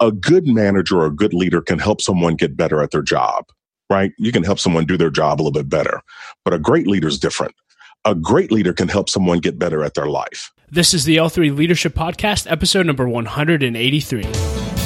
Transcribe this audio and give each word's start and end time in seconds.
a 0.00 0.12
good 0.12 0.46
manager 0.46 0.98
or 0.98 1.06
a 1.06 1.10
good 1.10 1.34
leader 1.34 1.60
can 1.60 1.78
help 1.78 2.00
someone 2.00 2.34
get 2.34 2.56
better 2.56 2.82
at 2.82 2.90
their 2.90 3.02
job, 3.02 3.46
right? 3.90 4.12
You 4.18 4.32
can 4.32 4.44
help 4.44 4.58
someone 4.58 4.84
do 4.84 4.96
their 4.96 5.10
job 5.10 5.40
a 5.40 5.42
little 5.42 5.52
bit 5.52 5.68
better, 5.68 6.02
but 6.44 6.54
a 6.54 6.58
great 6.58 6.86
leader 6.86 7.08
is 7.08 7.18
different. 7.18 7.54
A 8.04 8.14
great 8.14 8.52
leader 8.52 8.72
can 8.72 8.88
help 8.88 9.08
someone 9.10 9.40
get 9.40 9.58
better 9.58 9.82
at 9.82 9.94
their 9.94 10.06
life. 10.06 10.52
This 10.70 10.94
is 10.94 11.04
the 11.04 11.16
L3 11.16 11.56
Leadership 11.56 11.94
Podcast, 11.94 12.50
episode 12.50 12.86
number 12.86 13.08
183. 13.08 14.77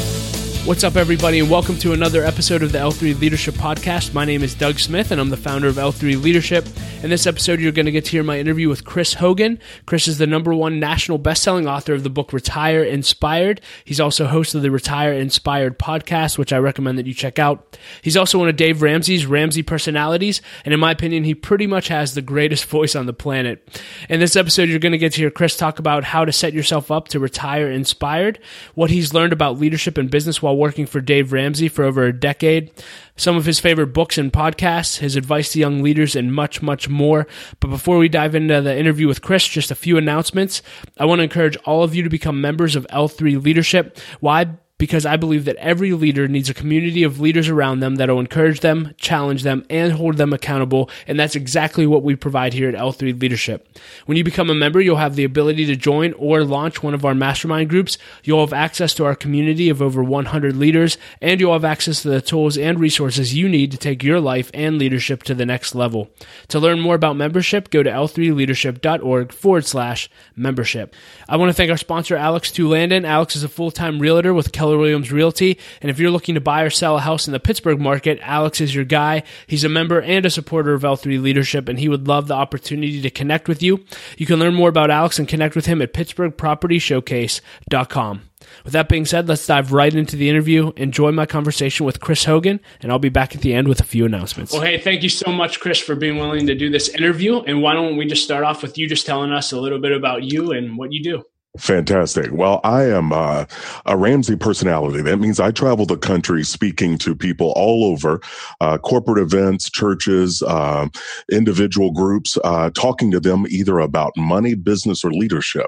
What's 0.64 0.84
up, 0.84 0.94
everybody, 0.94 1.40
and 1.40 1.50
welcome 1.50 1.76
to 1.78 1.92
another 1.92 2.22
episode 2.22 2.62
of 2.62 2.70
the 2.70 2.78
L3 2.78 3.18
Leadership 3.20 3.56
Podcast. 3.56 4.14
My 4.14 4.24
name 4.24 4.44
is 4.44 4.54
Doug 4.54 4.78
Smith, 4.78 5.10
and 5.10 5.20
I'm 5.20 5.28
the 5.28 5.36
founder 5.36 5.66
of 5.66 5.74
L3 5.74 6.22
Leadership. 6.22 6.64
In 7.02 7.10
this 7.10 7.26
episode, 7.26 7.58
you're 7.58 7.72
going 7.72 7.86
to 7.86 7.92
get 7.92 8.04
to 8.04 8.10
hear 8.12 8.22
my 8.22 8.38
interview 8.38 8.68
with 8.68 8.84
Chris 8.84 9.14
Hogan. 9.14 9.58
Chris 9.86 10.06
is 10.06 10.18
the 10.18 10.26
number 10.28 10.54
one 10.54 10.78
national 10.78 11.18
best-selling 11.18 11.66
author 11.66 11.94
of 11.94 12.04
the 12.04 12.10
book 12.10 12.32
Retire 12.32 12.84
Inspired. 12.84 13.60
He's 13.84 13.98
also 13.98 14.26
host 14.26 14.54
of 14.54 14.62
the 14.62 14.70
Retire 14.70 15.12
Inspired 15.12 15.80
podcast, 15.80 16.38
which 16.38 16.52
I 16.52 16.58
recommend 16.58 16.96
that 16.96 17.08
you 17.08 17.12
check 17.12 17.40
out. 17.40 17.76
He's 18.00 18.16
also 18.16 18.38
one 18.38 18.48
of 18.48 18.54
Dave 18.54 18.82
Ramsey's 18.82 19.26
Ramsey 19.26 19.64
personalities, 19.64 20.40
and 20.64 20.72
in 20.72 20.78
my 20.78 20.92
opinion, 20.92 21.24
he 21.24 21.34
pretty 21.34 21.66
much 21.66 21.88
has 21.88 22.14
the 22.14 22.22
greatest 22.22 22.64
voice 22.66 22.94
on 22.94 23.06
the 23.06 23.12
planet. 23.12 23.68
In 24.08 24.20
this 24.20 24.36
episode, 24.36 24.68
you're 24.68 24.78
going 24.78 24.92
to 24.92 24.98
get 24.98 25.14
to 25.14 25.22
hear 25.22 25.30
Chris 25.32 25.56
talk 25.56 25.80
about 25.80 26.04
how 26.04 26.24
to 26.24 26.30
set 26.30 26.52
yourself 26.52 26.92
up 26.92 27.08
to 27.08 27.18
retire 27.18 27.68
inspired, 27.68 28.38
what 28.76 28.90
he's 28.90 29.12
learned 29.12 29.32
about 29.32 29.58
leadership 29.58 29.98
and 29.98 30.08
business 30.08 30.40
while 30.40 30.51
while 30.52 30.60
working 30.60 30.86
for 30.86 31.00
Dave 31.00 31.32
Ramsey 31.32 31.68
for 31.68 31.84
over 31.84 32.04
a 32.04 32.12
decade, 32.12 32.70
some 33.16 33.36
of 33.36 33.46
his 33.46 33.58
favorite 33.58 33.88
books 33.88 34.18
and 34.18 34.32
podcasts, 34.32 34.98
his 34.98 35.16
advice 35.16 35.52
to 35.52 35.58
young 35.58 35.82
leaders, 35.82 36.14
and 36.14 36.34
much, 36.34 36.60
much 36.60 36.88
more. 36.88 37.26
But 37.60 37.68
before 37.68 37.98
we 37.98 38.08
dive 38.08 38.34
into 38.34 38.60
the 38.60 38.76
interview 38.76 39.08
with 39.08 39.22
Chris, 39.22 39.46
just 39.46 39.70
a 39.70 39.74
few 39.74 39.96
announcements. 39.96 40.62
I 40.98 41.06
want 41.06 41.20
to 41.20 41.24
encourage 41.24 41.56
all 41.64 41.82
of 41.82 41.94
you 41.94 42.02
to 42.02 42.10
become 42.10 42.40
members 42.40 42.76
of 42.76 42.86
L3 42.88 43.42
Leadership. 43.42 43.98
Why? 44.20 44.46
Because 44.82 45.06
I 45.06 45.16
believe 45.16 45.44
that 45.44 45.54
every 45.58 45.92
leader 45.92 46.26
needs 46.26 46.50
a 46.50 46.54
community 46.54 47.04
of 47.04 47.20
leaders 47.20 47.48
around 47.48 47.78
them 47.78 47.94
that 47.94 48.08
will 48.08 48.18
encourage 48.18 48.58
them, 48.58 48.96
challenge 48.96 49.44
them, 49.44 49.64
and 49.70 49.92
hold 49.92 50.16
them 50.16 50.32
accountable. 50.32 50.90
And 51.06 51.20
that's 51.20 51.36
exactly 51.36 51.86
what 51.86 52.02
we 52.02 52.16
provide 52.16 52.52
here 52.52 52.68
at 52.68 52.74
L3 52.74 53.20
Leadership. 53.20 53.78
When 54.06 54.18
you 54.18 54.24
become 54.24 54.50
a 54.50 54.56
member, 54.56 54.80
you'll 54.80 54.96
have 54.96 55.14
the 55.14 55.22
ability 55.22 55.66
to 55.66 55.76
join 55.76 56.14
or 56.14 56.42
launch 56.42 56.82
one 56.82 56.94
of 56.94 57.04
our 57.04 57.14
mastermind 57.14 57.70
groups. 57.70 57.96
You'll 58.24 58.44
have 58.44 58.52
access 58.52 58.92
to 58.94 59.04
our 59.04 59.14
community 59.14 59.68
of 59.68 59.80
over 59.80 60.02
100 60.02 60.56
leaders, 60.56 60.98
and 61.20 61.38
you'll 61.38 61.52
have 61.52 61.64
access 61.64 62.02
to 62.02 62.08
the 62.08 62.20
tools 62.20 62.58
and 62.58 62.80
resources 62.80 63.36
you 63.36 63.48
need 63.48 63.70
to 63.70 63.78
take 63.78 64.02
your 64.02 64.18
life 64.18 64.50
and 64.52 64.78
leadership 64.78 65.22
to 65.22 65.34
the 65.36 65.46
next 65.46 65.76
level. 65.76 66.10
To 66.48 66.58
learn 66.58 66.80
more 66.80 66.96
about 66.96 67.14
membership, 67.14 67.70
go 67.70 67.84
to 67.84 67.90
l3leadership.org 67.90 69.30
forward 69.32 69.64
slash 69.64 70.10
membership. 70.34 70.92
I 71.28 71.36
want 71.36 71.50
to 71.50 71.54
thank 71.54 71.70
our 71.70 71.76
sponsor, 71.76 72.16
Alex 72.16 72.58
Landon. 72.58 73.04
Alex 73.04 73.36
is 73.36 73.44
a 73.44 73.48
full-time 73.48 74.00
realtor 74.00 74.34
with 74.34 74.50
Keller 74.50 74.71
Keller 74.72 74.80
Williams 74.80 75.12
Realty. 75.12 75.58
And 75.82 75.90
if 75.90 75.98
you're 75.98 76.10
looking 76.10 76.34
to 76.34 76.40
buy 76.40 76.62
or 76.62 76.70
sell 76.70 76.96
a 76.96 77.00
house 77.00 77.26
in 77.26 77.34
the 77.34 77.40
Pittsburgh 77.40 77.78
market, 77.78 78.18
Alex 78.22 78.58
is 78.58 78.74
your 78.74 78.86
guy. 78.86 79.22
He's 79.46 79.64
a 79.64 79.68
member 79.68 80.00
and 80.00 80.24
a 80.24 80.30
supporter 80.30 80.72
of 80.72 80.80
L3 80.82 81.20
Leadership, 81.20 81.68
and 81.68 81.78
he 81.78 81.90
would 81.90 82.08
love 82.08 82.26
the 82.26 82.32
opportunity 82.34 83.02
to 83.02 83.10
connect 83.10 83.48
with 83.48 83.62
you. 83.62 83.84
You 84.16 84.24
can 84.24 84.38
learn 84.38 84.54
more 84.54 84.70
about 84.70 84.90
Alex 84.90 85.18
and 85.18 85.28
connect 85.28 85.54
with 85.54 85.66
him 85.66 85.82
at 85.82 85.92
pittsburghpropertyshowcase.com. 85.92 88.22
With 88.64 88.72
that 88.72 88.88
being 88.88 89.04
said, 89.04 89.28
let's 89.28 89.46
dive 89.46 89.72
right 89.72 89.94
into 89.94 90.16
the 90.16 90.30
interview. 90.30 90.72
Enjoy 90.76 91.12
my 91.12 91.26
conversation 91.26 91.84
with 91.84 92.00
Chris 92.00 92.24
Hogan, 92.24 92.60
and 92.80 92.90
I'll 92.90 92.98
be 92.98 93.10
back 93.10 93.36
at 93.36 93.42
the 93.42 93.52
end 93.52 93.68
with 93.68 93.80
a 93.80 93.84
few 93.84 94.06
announcements. 94.06 94.52
Well, 94.52 94.62
hey, 94.62 94.78
thank 94.78 95.02
you 95.02 95.10
so 95.10 95.30
much, 95.30 95.60
Chris, 95.60 95.78
for 95.78 95.94
being 95.94 96.16
willing 96.16 96.46
to 96.46 96.54
do 96.54 96.70
this 96.70 96.88
interview. 96.88 97.40
And 97.40 97.60
why 97.62 97.74
don't 97.74 97.98
we 97.98 98.06
just 98.06 98.24
start 98.24 98.44
off 98.44 98.62
with 98.62 98.78
you 98.78 98.88
just 98.88 99.04
telling 99.06 99.32
us 99.32 99.52
a 99.52 99.60
little 99.60 99.78
bit 99.78 99.92
about 99.92 100.22
you 100.24 100.52
and 100.52 100.78
what 100.78 100.90
you 100.92 101.02
do? 101.02 101.24
Fantastic. 101.58 102.32
Well, 102.32 102.60
I 102.64 102.84
am 102.84 103.12
uh, 103.12 103.44
a 103.84 103.94
Ramsey 103.94 104.36
personality. 104.36 105.02
That 105.02 105.18
means 105.18 105.38
I 105.38 105.50
travel 105.50 105.84
the 105.84 105.98
country 105.98 106.44
speaking 106.44 106.96
to 106.98 107.14
people 107.14 107.52
all 107.56 107.84
over, 107.84 108.22
uh, 108.62 108.78
corporate 108.78 109.18
events, 109.18 109.68
churches, 109.68 110.42
uh, 110.42 110.88
individual 111.30 111.90
groups, 111.92 112.38
uh, 112.42 112.70
talking 112.70 113.10
to 113.10 113.20
them 113.20 113.44
either 113.50 113.80
about 113.80 114.16
money, 114.16 114.54
business, 114.54 115.04
or 115.04 115.12
leadership. 115.12 115.66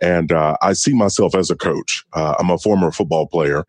And 0.00 0.30
uh, 0.30 0.56
I 0.62 0.72
see 0.74 0.94
myself 0.94 1.34
as 1.34 1.50
a 1.50 1.56
coach. 1.56 2.04
Uh, 2.12 2.36
I'm 2.38 2.50
a 2.50 2.58
former 2.58 2.92
football 2.92 3.26
player. 3.26 3.64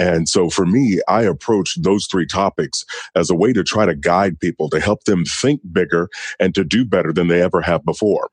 And 0.00 0.28
so 0.28 0.50
for 0.50 0.66
me, 0.66 1.00
I 1.06 1.22
approach 1.22 1.76
those 1.80 2.06
three 2.06 2.26
topics 2.26 2.84
as 3.14 3.30
a 3.30 3.36
way 3.36 3.52
to 3.52 3.62
try 3.62 3.86
to 3.86 3.94
guide 3.94 4.40
people 4.40 4.68
to 4.70 4.80
help 4.80 5.04
them 5.04 5.24
think 5.24 5.60
bigger 5.72 6.08
and 6.40 6.56
to 6.56 6.64
do 6.64 6.84
better 6.84 7.12
than 7.12 7.28
they 7.28 7.40
ever 7.40 7.60
have 7.60 7.84
before. 7.84 8.30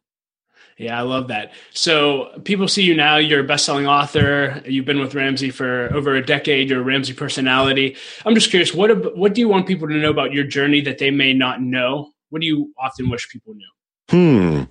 Yeah, 0.78 1.00
I 1.00 1.04
love 1.04 1.30
that. 1.30 1.54
So 1.72 2.32
people 2.44 2.68
see 2.68 2.84
you 2.84 2.96
now. 2.96 3.16
You're 3.16 3.40
a 3.40 3.46
best-selling 3.46 3.88
author. 3.88 4.62
You've 4.66 4.86
been 4.86 5.00
with 5.00 5.16
Ramsey 5.16 5.50
for 5.50 5.94
over 5.94 6.16
a 6.16 6.26
decade. 6.26 6.70
You're 6.70 6.82
a 6.82 6.84
Ramsey 6.84 7.14
personality. 7.14 7.96
I'm 8.26 8.36
just 8.36 8.50
curious. 8.50 8.74
What 8.74 9.16
what 9.18 9.34
do 9.34 9.40
you 9.40 9.48
want 9.48 9.68
people 9.68 9.88
to 9.88 9.94
know 9.94 10.10
about 10.10 10.34
your 10.34 10.44
journey 10.44 10.82
that 10.82 10.98
they 10.98 11.12
may 11.12 11.34
not 11.34 11.62
know? 11.62 12.12
What 12.30 12.42
do 12.42 12.48
you 12.48 12.74
often 12.78 13.10
wish 13.10 13.30
people 13.30 13.54
knew? 13.54 13.66
Hmm. 14.10 14.64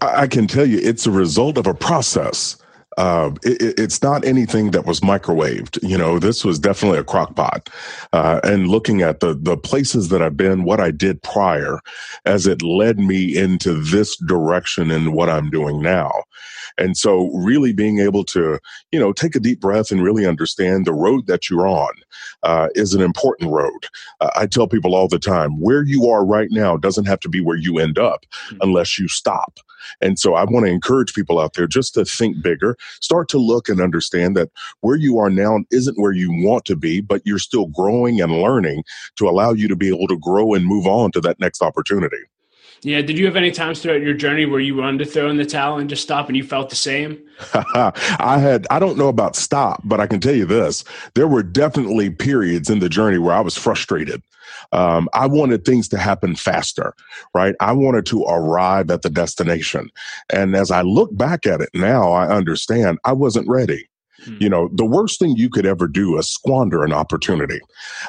I 0.00 0.28
can 0.28 0.46
tell 0.46 0.64
you, 0.64 0.78
it's 0.78 1.06
a 1.06 1.10
result 1.10 1.58
of 1.58 1.66
a 1.66 1.74
process 1.74 2.56
uh, 2.98 3.30
it, 3.44 3.78
it's 3.78 4.02
not 4.02 4.24
anything 4.24 4.72
that 4.72 4.84
was 4.84 5.00
microwaved. 5.00 5.78
You 5.88 5.96
know, 5.96 6.18
this 6.18 6.44
was 6.44 6.58
definitely 6.58 6.98
a 6.98 7.04
crock 7.04 7.36
pot. 7.36 7.70
Uh, 8.12 8.40
and 8.42 8.66
looking 8.66 9.02
at 9.02 9.20
the, 9.20 9.34
the 9.34 9.56
places 9.56 10.08
that 10.08 10.20
I've 10.20 10.36
been, 10.36 10.64
what 10.64 10.80
I 10.80 10.90
did 10.90 11.22
prior, 11.22 11.78
as 12.24 12.48
it 12.48 12.60
led 12.60 12.98
me 12.98 13.36
into 13.36 13.74
this 13.74 14.16
direction 14.16 14.90
and 14.90 15.14
what 15.14 15.30
I'm 15.30 15.48
doing 15.48 15.80
now. 15.80 16.12
And 16.78 16.96
so 16.96 17.30
really 17.34 17.72
being 17.72 17.98
able 17.98 18.24
to, 18.26 18.58
you 18.92 18.98
know, 18.98 19.12
take 19.12 19.34
a 19.34 19.40
deep 19.40 19.60
breath 19.60 19.90
and 19.90 20.02
really 20.02 20.26
understand 20.26 20.84
the 20.84 20.92
road 20.92 21.26
that 21.26 21.50
you're 21.50 21.66
on 21.66 21.92
uh, 22.44 22.68
is 22.74 22.94
an 22.94 23.02
important 23.02 23.50
road. 23.50 23.86
Uh, 24.20 24.30
I 24.36 24.46
tell 24.46 24.68
people 24.68 24.94
all 24.94 25.08
the 25.08 25.18
time, 25.18 25.60
where 25.60 25.82
you 25.82 26.08
are 26.08 26.24
right 26.24 26.48
now 26.50 26.76
doesn't 26.76 27.06
have 27.06 27.20
to 27.20 27.28
be 27.28 27.40
where 27.40 27.56
you 27.56 27.78
end 27.78 27.98
up 27.98 28.24
mm-hmm. 28.46 28.58
unless 28.60 28.98
you 28.98 29.08
stop. 29.08 29.58
And 30.00 30.18
so 30.18 30.34
I 30.34 30.44
want 30.44 30.66
to 30.66 30.72
encourage 30.72 31.14
people 31.14 31.38
out 31.38 31.54
there 31.54 31.66
just 31.66 31.94
to 31.94 32.04
think 32.04 32.42
bigger, 32.42 32.76
start 33.00 33.28
to 33.30 33.38
look 33.38 33.68
and 33.68 33.80
understand 33.80 34.36
that 34.36 34.50
where 34.80 34.96
you 34.96 35.18
are 35.18 35.30
now 35.30 35.60
isn't 35.70 35.98
where 35.98 36.12
you 36.12 36.30
want 36.44 36.64
to 36.66 36.76
be, 36.76 37.00
but 37.00 37.22
you're 37.24 37.38
still 37.38 37.66
growing 37.66 38.20
and 38.20 38.32
learning 38.32 38.84
to 39.16 39.28
allow 39.28 39.52
you 39.52 39.68
to 39.68 39.76
be 39.76 39.88
able 39.88 40.08
to 40.08 40.18
grow 40.18 40.54
and 40.54 40.66
move 40.66 40.86
on 40.86 41.10
to 41.12 41.20
that 41.20 41.40
next 41.40 41.62
opportunity. 41.62 42.18
Yeah. 42.82 43.02
Did 43.02 43.18
you 43.18 43.26
have 43.26 43.36
any 43.36 43.50
times 43.50 43.80
throughout 43.80 44.02
your 44.02 44.14
journey 44.14 44.46
where 44.46 44.60
you 44.60 44.76
wanted 44.76 44.98
to 44.98 45.06
throw 45.06 45.28
in 45.28 45.36
the 45.36 45.44
towel 45.44 45.78
and 45.78 45.90
just 45.90 46.02
stop 46.02 46.28
and 46.28 46.36
you 46.36 46.44
felt 46.44 46.70
the 46.70 46.76
same? 46.76 47.18
I 47.54 48.38
had, 48.38 48.66
I 48.70 48.78
don't 48.78 48.98
know 48.98 49.08
about 49.08 49.36
stop, 49.36 49.82
but 49.84 50.00
I 50.00 50.06
can 50.06 50.20
tell 50.20 50.34
you 50.34 50.46
this. 50.46 50.84
There 51.14 51.28
were 51.28 51.42
definitely 51.42 52.10
periods 52.10 52.70
in 52.70 52.78
the 52.78 52.88
journey 52.88 53.18
where 53.18 53.34
I 53.34 53.40
was 53.40 53.56
frustrated. 53.56 54.22
Um, 54.72 55.08
I 55.12 55.26
wanted 55.26 55.64
things 55.64 55.88
to 55.88 55.98
happen 55.98 56.36
faster, 56.36 56.94
right? 57.34 57.54
I 57.60 57.72
wanted 57.72 58.06
to 58.06 58.24
arrive 58.24 58.90
at 58.90 59.02
the 59.02 59.10
destination. 59.10 59.90
And 60.30 60.54
as 60.54 60.70
I 60.70 60.82
look 60.82 61.16
back 61.16 61.46
at 61.46 61.60
it 61.60 61.70
now, 61.74 62.12
I 62.12 62.28
understand 62.28 62.98
I 63.04 63.12
wasn't 63.12 63.48
ready. 63.48 63.88
Hmm. 64.24 64.36
You 64.40 64.48
know, 64.48 64.68
the 64.72 64.84
worst 64.84 65.18
thing 65.18 65.36
you 65.36 65.48
could 65.48 65.66
ever 65.66 65.86
do 65.86 66.18
is 66.18 66.28
squander 66.28 66.84
an 66.84 66.92
opportunity. 66.92 67.60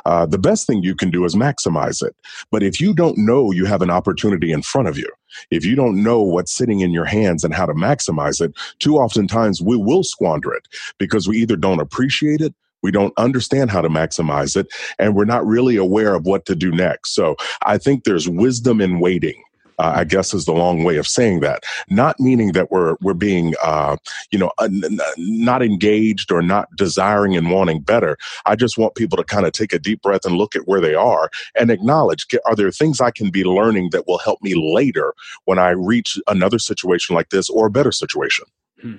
Uh, 0.05 0.25
the 0.25 0.37
best 0.37 0.67
thing 0.67 0.83
you 0.83 0.95
can 0.95 1.11
do 1.11 1.25
is 1.25 1.35
maximize 1.35 2.05
it. 2.05 2.15
But 2.51 2.63
if 2.63 2.81
you 2.81 2.93
don't 2.93 3.17
know 3.17 3.51
you 3.51 3.65
have 3.65 3.81
an 3.81 3.89
opportunity 3.89 4.51
in 4.51 4.61
front 4.61 4.87
of 4.87 4.97
you, 4.97 5.09
if 5.51 5.65
you 5.65 5.75
don't 5.75 6.01
know 6.03 6.21
what's 6.21 6.53
sitting 6.53 6.79
in 6.79 6.91
your 6.91 7.05
hands 7.05 7.43
and 7.43 7.53
how 7.53 7.65
to 7.65 7.73
maximize 7.73 8.41
it, 8.41 8.53
too 8.79 8.97
oftentimes 8.97 9.61
we 9.61 9.77
will 9.77 10.03
squander 10.03 10.53
it 10.53 10.67
because 10.97 11.27
we 11.27 11.37
either 11.37 11.55
don't 11.55 11.79
appreciate 11.79 12.41
it 12.41 12.53
we 12.81 12.91
don't 12.91 13.13
understand 13.17 13.69
how 13.69 13.81
to 13.81 13.89
maximize 13.89 14.55
it 14.55 14.67
and 14.97 15.15
we're 15.15 15.25
not 15.25 15.45
really 15.45 15.75
aware 15.75 16.15
of 16.15 16.25
what 16.25 16.45
to 16.45 16.55
do 16.55 16.71
next. 16.71 17.13
So 17.13 17.35
I 17.65 17.77
think 17.77 18.03
there's 18.03 18.29
wisdom 18.29 18.79
in 18.79 18.99
waiting 18.99 19.43
uh, 19.79 19.93
I 19.95 20.03
guess 20.03 20.33
is 20.33 20.45
the 20.45 20.53
long 20.53 20.83
way 20.83 20.97
of 20.97 21.07
saying 21.07 21.39
that. 21.39 21.63
Not 21.89 22.19
meaning 22.19 22.51
that 22.51 22.69
we're 22.69 22.95
we're 23.01 23.13
being 23.13 23.55
uh, 23.63 23.97
you 24.31 24.37
know 24.37 24.51
uh, 24.57 24.65
n- 24.65 24.99
not 25.17 25.63
engaged 25.63 26.31
or 26.31 26.41
not 26.41 26.67
desiring 26.75 27.35
and 27.35 27.49
wanting 27.49 27.81
better. 27.81 28.17
I 28.45 28.55
just 28.55 28.77
want 28.77 28.95
people 28.95 29.17
to 29.17 29.23
kind 29.23 29.45
of 29.45 29.53
take 29.53 29.73
a 29.73 29.79
deep 29.79 30.01
breath 30.01 30.25
and 30.25 30.35
look 30.35 30.55
at 30.55 30.67
where 30.67 30.81
they 30.81 30.95
are 30.95 31.29
and 31.57 31.71
acknowledge: 31.71 32.27
are 32.45 32.55
there 32.55 32.71
things 32.71 33.01
I 33.01 33.11
can 33.11 33.31
be 33.31 33.43
learning 33.43 33.89
that 33.91 34.07
will 34.07 34.19
help 34.19 34.41
me 34.41 34.53
later 34.55 35.13
when 35.45 35.57
I 35.57 35.69
reach 35.69 36.19
another 36.27 36.59
situation 36.59 37.15
like 37.15 37.29
this 37.29 37.49
or 37.49 37.67
a 37.67 37.71
better 37.71 37.91
situation? 37.91 38.45
Hmm. 38.81 38.95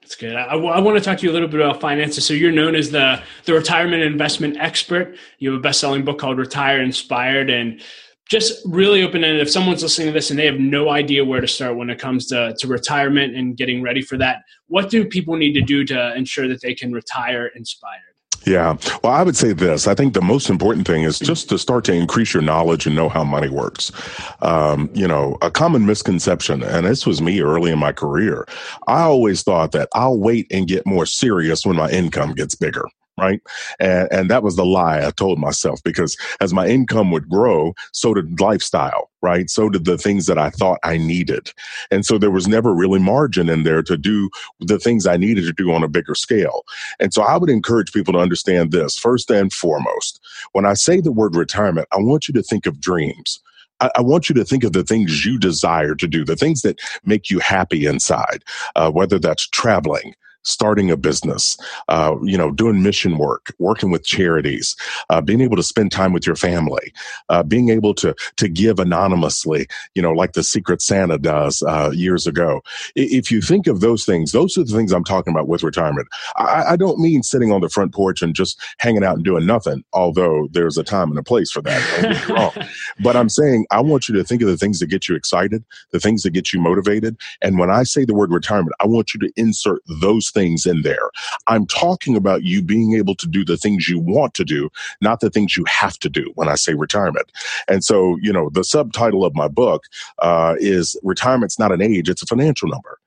That's 0.00 0.16
good. 0.16 0.34
I, 0.34 0.54
I, 0.54 0.80
want 0.80 0.98
to 0.98 1.04
talk 1.04 1.18
to 1.18 1.24
you 1.24 1.30
a 1.30 1.34
little 1.34 1.46
bit 1.46 1.60
about 1.60 1.80
finances. 1.80 2.24
So 2.24 2.34
you're 2.34 2.50
known 2.50 2.74
as 2.74 2.90
the 2.90 3.22
the 3.44 3.52
retirement 3.52 4.02
investment 4.02 4.56
expert. 4.56 5.16
You 5.38 5.52
have 5.52 5.60
a 5.60 5.62
best 5.62 5.78
selling 5.78 6.04
book 6.04 6.18
called 6.18 6.38
Retire 6.38 6.80
Inspired, 6.82 7.48
and 7.48 7.80
just 8.30 8.62
really 8.64 9.02
open 9.02 9.24
ended. 9.24 9.42
If 9.42 9.50
someone's 9.50 9.82
listening 9.82 10.08
to 10.08 10.12
this 10.12 10.30
and 10.30 10.38
they 10.38 10.46
have 10.46 10.60
no 10.60 10.90
idea 10.90 11.24
where 11.24 11.40
to 11.40 11.48
start 11.48 11.76
when 11.76 11.90
it 11.90 11.98
comes 11.98 12.28
to, 12.28 12.54
to 12.58 12.68
retirement 12.68 13.34
and 13.34 13.56
getting 13.56 13.82
ready 13.82 14.02
for 14.02 14.16
that, 14.18 14.42
what 14.68 14.88
do 14.88 15.04
people 15.04 15.36
need 15.36 15.52
to 15.54 15.60
do 15.60 15.84
to 15.86 16.14
ensure 16.14 16.48
that 16.48 16.60
they 16.62 16.74
can 16.74 16.92
retire 16.92 17.48
inspired? 17.56 18.00
Yeah. 18.46 18.78
Well, 19.02 19.12
I 19.12 19.22
would 19.22 19.36
say 19.36 19.52
this. 19.52 19.86
I 19.86 19.94
think 19.94 20.14
the 20.14 20.22
most 20.22 20.48
important 20.48 20.86
thing 20.86 21.02
is 21.02 21.18
just 21.18 21.50
to 21.50 21.58
start 21.58 21.84
to 21.84 21.92
increase 21.92 22.32
your 22.32 22.42
knowledge 22.42 22.86
and 22.86 22.96
know 22.96 23.10
how 23.10 23.22
money 23.22 23.50
works. 23.50 23.92
Um, 24.40 24.88
you 24.94 25.06
know, 25.06 25.36
a 25.42 25.50
common 25.50 25.84
misconception, 25.84 26.62
and 26.62 26.86
this 26.86 27.04
was 27.04 27.20
me 27.20 27.42
early 27.42 27.70
in 27.70 27.78
my 27.78 27.92
career, 27.92 28.46
I 28.86 29.02
always 29.02 29.42
thought 29.42 29.72
that 29.72 29.90
I'll 29.94 30.18
wait 30.18 30.46
and 30.50 30.66
get 30.66 30.86
more 30.86 31.04
serious 31.04 31.66
when 31.66 31.76
my 31.76 31.90
income 31.90 32.32
gets 32.32 32.54
bigger 32.54 32.86
right? 33.20 33.40
And, 33.78 34.08
and 34.10 34.30
that 34.30 34.42
was 34.42 34.56
the 34.56 34.64
lie 34.64 35.06
I 35.06 35.10
told 35.10 35.38
myself 35.38 35.82
because 35.84 36.16
as 36.40 36.54
my 36.54 36.66
income 36.66 37.10
would 37.10 37.28
grow, 37.28 37.74
so 37.92 38.14
did 38.14 38.40
lifestyle, 38.40 39.10
right? 39.22 39.50
So 39.50 39.68
did 39.68 39.84
the 39.84 39.98
things 39.98 40.26
that 40.26 40.38
I 40.38 40.50
thought 40.50 40.78
I 40.82 40.96
needed. 40.96 41.52
And 41.90 42.04
so 42.04 42.18
there 42.18 42.30
was 42.30 42.48
never 42.48 42.74
really 42.74 42.98
margin 42.98 43.48
in 43.48 43.62
there 43.62 43.82
to 43.82 43.96
do 43.96 44.30
the 44.60 44.78
things 44.78 45.06
I 45.06 45.16
needed 45.16 45.44
to 45.44 45.52
do 45.52 45.72
on 45.72 45.84
a 45.84 45.88
bigger 45.88 46.14
scale. 46.14 46.64
And 46.98 47.12
so 47.12 47.22
I 47.22 47.36
would 47.36 47.50
encourage 47.50 47.92
people 47.92 48.14
to 48.14 48.20
understand 48.20 48.72
this 48.72 48.98
first 48.98 49.30
and 49.30 49.52
foremost. 49.52 50.20
When 50.52 50.64
I 50.64 50.74
say 50.74 51.00
the 51.00 51.12
word 51.12 51.36
retirement, 51.36 51.88
I 51.92 51.98
want 51.98 52.26
you 52.28 52.34
to 52.34 52.42
think 52.42 52.66
of 52.66 52.80
dreams. 52.80 53.40
I, 53.80 54.02
want 54.02 54.28
you 54.28 54.34
to 54.34 54.44
think 54.44 54.62
of 54.62 54.74
the 54.74 54.84
things 54.84 55.24
you 55.24 55.38
desire 55.38 55.94
to 55.94 56.06
do, 56.06 56.22
the 56.22 56.36
things 56.36 56.60
that 56.62 56.78
make 57.04 57.30
you 57.30 57.38
happy 57.38 57.86
inside, 57.86 58.44
uh, 58.76 58.90
whether 58.90 59.18
that's 59.18 59.48
traveling, 59.48 60.14
starting 60.42 60.90
a 60.90 60.96
business, 60.96 61.56
uh, 61.88 62.16
you 62.22 62.36
know, 62.36 62.50
doing 62.50 62.82
mission 62.82 63.18
work, 63.18 63.54
working 63.58 63.90
with 63.90 64.04
charities, 64.04 64.76
uh, 65.10 65.20
being 65.20 65.40
able 65.40 65.56
to 65.56 65.62
spend 65.62 65.92
time 65.92 66.12
with 66.12 66.26
your 66.26 66.36
family, 66.36 66.92
uh, 67.28 67.42
being 67.42 67.68
able 67.68 67.94
to 67.94 68.14
to 68.36 68.48
give 68.48 68.78
anonymously, 68.78 69.66
you 69.94 70.02
know, 70.02 70.12
like 70.12 70.32
the 70.32 70.42
Secret 70.42 70.82
Santa 70.82 71.18
does 71.18 71.62
uh, 71.62 71.90
years 71.92 72.26
ago. 72.26 72.60
If 72.96 73.30
you 73.30 73.40
think 73.40 73.66
of 73.66 73.80
those 73.80 74.04
things, 74.04 74.32
those 74.32 74.56
are 74.56 74.64
the 74.64 74.74
things 74.74 74.92
I'm 74.92 75.04
talking 75.04 75.32
about 75.32 75.48
with 75.48 75.62
retirement. 75.62 76.08
I, 76.36 76.64
I, 76.70 76.76
don't 76.76 76.98
mean 76.98 77.22
sitting 77.22 77.52
on 77.52 77.60
the 77.60 77.68
front 77.68 77.92
porch 77.92 78.22
and 78.22 78.34
just 78.34 78.60
hanging 78.78 79.04
out 79.04 79.16
and 79.16 79.24
doing 79.24 79.46
nothing, 79.46 79.84
although 79.92 80.48
there's 80.52 80.78
a 80.78 80.84
time 80.84 81.10
and 81.10 81.18
a 81.18 81.22
place 81.22 81.50
for 81.50 81.62
that. 81.62 82.28
Wrong. 82.28 82.52
But 83.02 83.16
I'm 83.16 83.28
saying 83.28 83.66
I 83.70 83.80
want 83.80 84.08
you 84.08 84.14
to 84.16 84.24
think 84.24 84.42
of 84.42 84.48
the 84.48 84.56
things 84.56 84.80
that 84.80 84.88
get 84.88 85.08
you 85.08 85.14
excited, 85.14 85.64
the 85.90 86.00
things 86.00 86.22
that 86.22 86.30
get 86.30 86.52
you 86.52 86.60
motivated. 86.60 87.16
And 87.40 87.58
when 87.58 87.70
I 87.70 87.82
say 87.84 88.04
the 88.04 88.14
word 88.14 88.30
retirement, 88.30 88.74
I 88.80 88.86
want 88.86 89.14
you 89.14 89.20
to 89.20 89.32
insert 89.36 89.80
those 90.00 90.29
things 90.30 90.66
in 90.66 90.82
there. 90.82 91.10
I'm 91.46 91.66
talking 91.66 92.16
about 92.16 92.44
you 92.44 92.62
being 92.62 92.94
able 92.94 93.14
to 93.16 93.26
do 93.26 93.44
the 93.44 93.56
things 93.56 93.88
you 93.88 93.98
want 93.98 94.34
to 94.34 94.44
do, 94.44 94.70
not 95.00 95.20
the 95.20 95.30
things 95.30 95.56
you 95.56 95.64
have 95.66 95.98
to 95.98 96.08
do 96.08 96.30
when 96.34 96.48
I 96.48 96.54
say 96.54 96.74
retirement. 96.74 97.32
And 97.68 97.84
so, 97.84 98.16
you 98.20 98.32
know, 98.32 98.50
the 98.50 98.64
subtitle 98.64 99.24
of 99.24 99.34
my 99.34 99.48
book 99.48 99.84
uh, 100.20 100.54
is 100.58 100.96
Retirement's 101.02 101.58
Not 101.58 101.72
an 101.72 101.82
Age, 101.82 102.08
it's 102.08 102.22
a 102.22 102.26
Financial 102.26 102.68
Number 102.68 102.99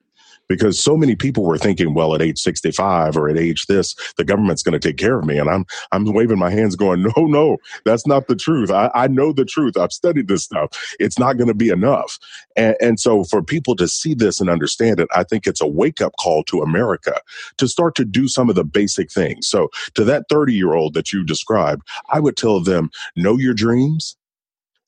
because 0.48 0.78
so 0.78 0.96
many 0.96 1.16
people 1.16 1.44
were 1.44 1.58
thinking, 1.58 1.94
well, 1.94 2.14
at 2.14 2.22
age 2.22 2.38
65 2.38 3.16
or 3.16 3.28
at 3.28 3.38
age 3.38 3.66
this, 3.66 3.94
the 4.16 4.24
government's 4.24 4.62
going 4.62 4.78
to 4.78 4.88
take 4.88 4.96
care 4.96 5.18
of 5.18 5.24
me. 5.24 5.38
And 5.38 5.48
I'm, 5.48 5.64
I'm 5.92 6.04
waving 6.12 6.38
my 6.38 6.50
hands 6.50 6.76
going, 6.76 7.02
no, 7.02 7.26
no, 7.26 7.58
that's 7.84 8.06
not 8.06 8.28
the 8.28 8.36
truth. 8.36 8.70
I, 8.70 8.90
I 8.94 9.08
know 9.08 9.32
the 9.32 9.44
truth. 9.44 9.76
I've 9.76 9.92
studied 9.92 10.28
this 10.28 10.44
stuff. 10.44 10.68
It's 10.98 11.18
not 11.18 11.36
going 11.36 11.48
to 11.48 11.54
be 11.54 11.68
enough. 11.70 12.18
And, 12.56 12.76
and 12.80 13.00
so 13.00 13.24
for 13.24 13.42
people 13.42 13.76
to 13.76 13.88
see 13.88 14.14
this 14.14 14.40
and 14.40 14.50
understand 14.50 15.00
it, 15.00 15.08
I 15.14 15.24
think 15.24 15.46
it's 15.46 15.60
a 15.60 15.66
wake 15.66 16.00
up 16.00 16.14
call 16.20 16.44
to 16.44 16.62
America 16.62 17.20
to 17.58 17.68
start 17.68 17.94
to 17.96 18.04
do 18.04 18.28
some 18.28 18.48
of 18.48 18.56
the 18.56 18.64
basic 18.64 19.10
things. 19.10 19.48
So 19.48 19.70
to 19.94 20.04
that 20.04 20.26
30 20.28 20.54
year 20.54 20.74
old 20.74 20.94
that 20.94 21.12
you 21.12 21.24
described, 21.24 21.82
I 22.10 22.20
would 22.20 22.36
tell 22.36 22.60
them, 22.60 22.90
know 23.16 23.36
your 23.38 23.54
dreams, 23.54 24.16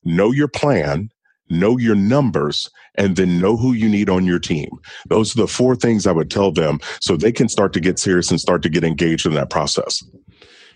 know 0.03 0.31
your 0.31 0.47
plan, 0.47 1.09
know 1.49 1.77
your 1.77 1.95
numbers, 1.95 2.69
and 2.95 3.15
then 3.15 3.39
know 3.39 3.55
who 3.55 3.73
you 3.73 3.87
need 3.87 4.09
on 4.09 4.25
your 4.25 4.39
team. 4.39 4.69
Those 5.07 5.35
are 5.35 5.41
the 5.41 5.47
four 5.47 5.75
things 5.75 6.07
I 6.07 6.11
would 6.11 6.31
tell 6.31 6.51
them 6.51 6.79
so 6.99 7.15
they 7.15 7.31
can 7.31 7.47
start 7.47 7.73
to 7.73 7.79
get 7.79 7.99
serious 7.99 8.31
and 8.31 8.39
start 8.39 8.63
to 8.63 8.69
get 8.69 8.83
engaged 8.83 9.25
in 9.25 9.33
that 9.33 9.49
process. 9.49 10.03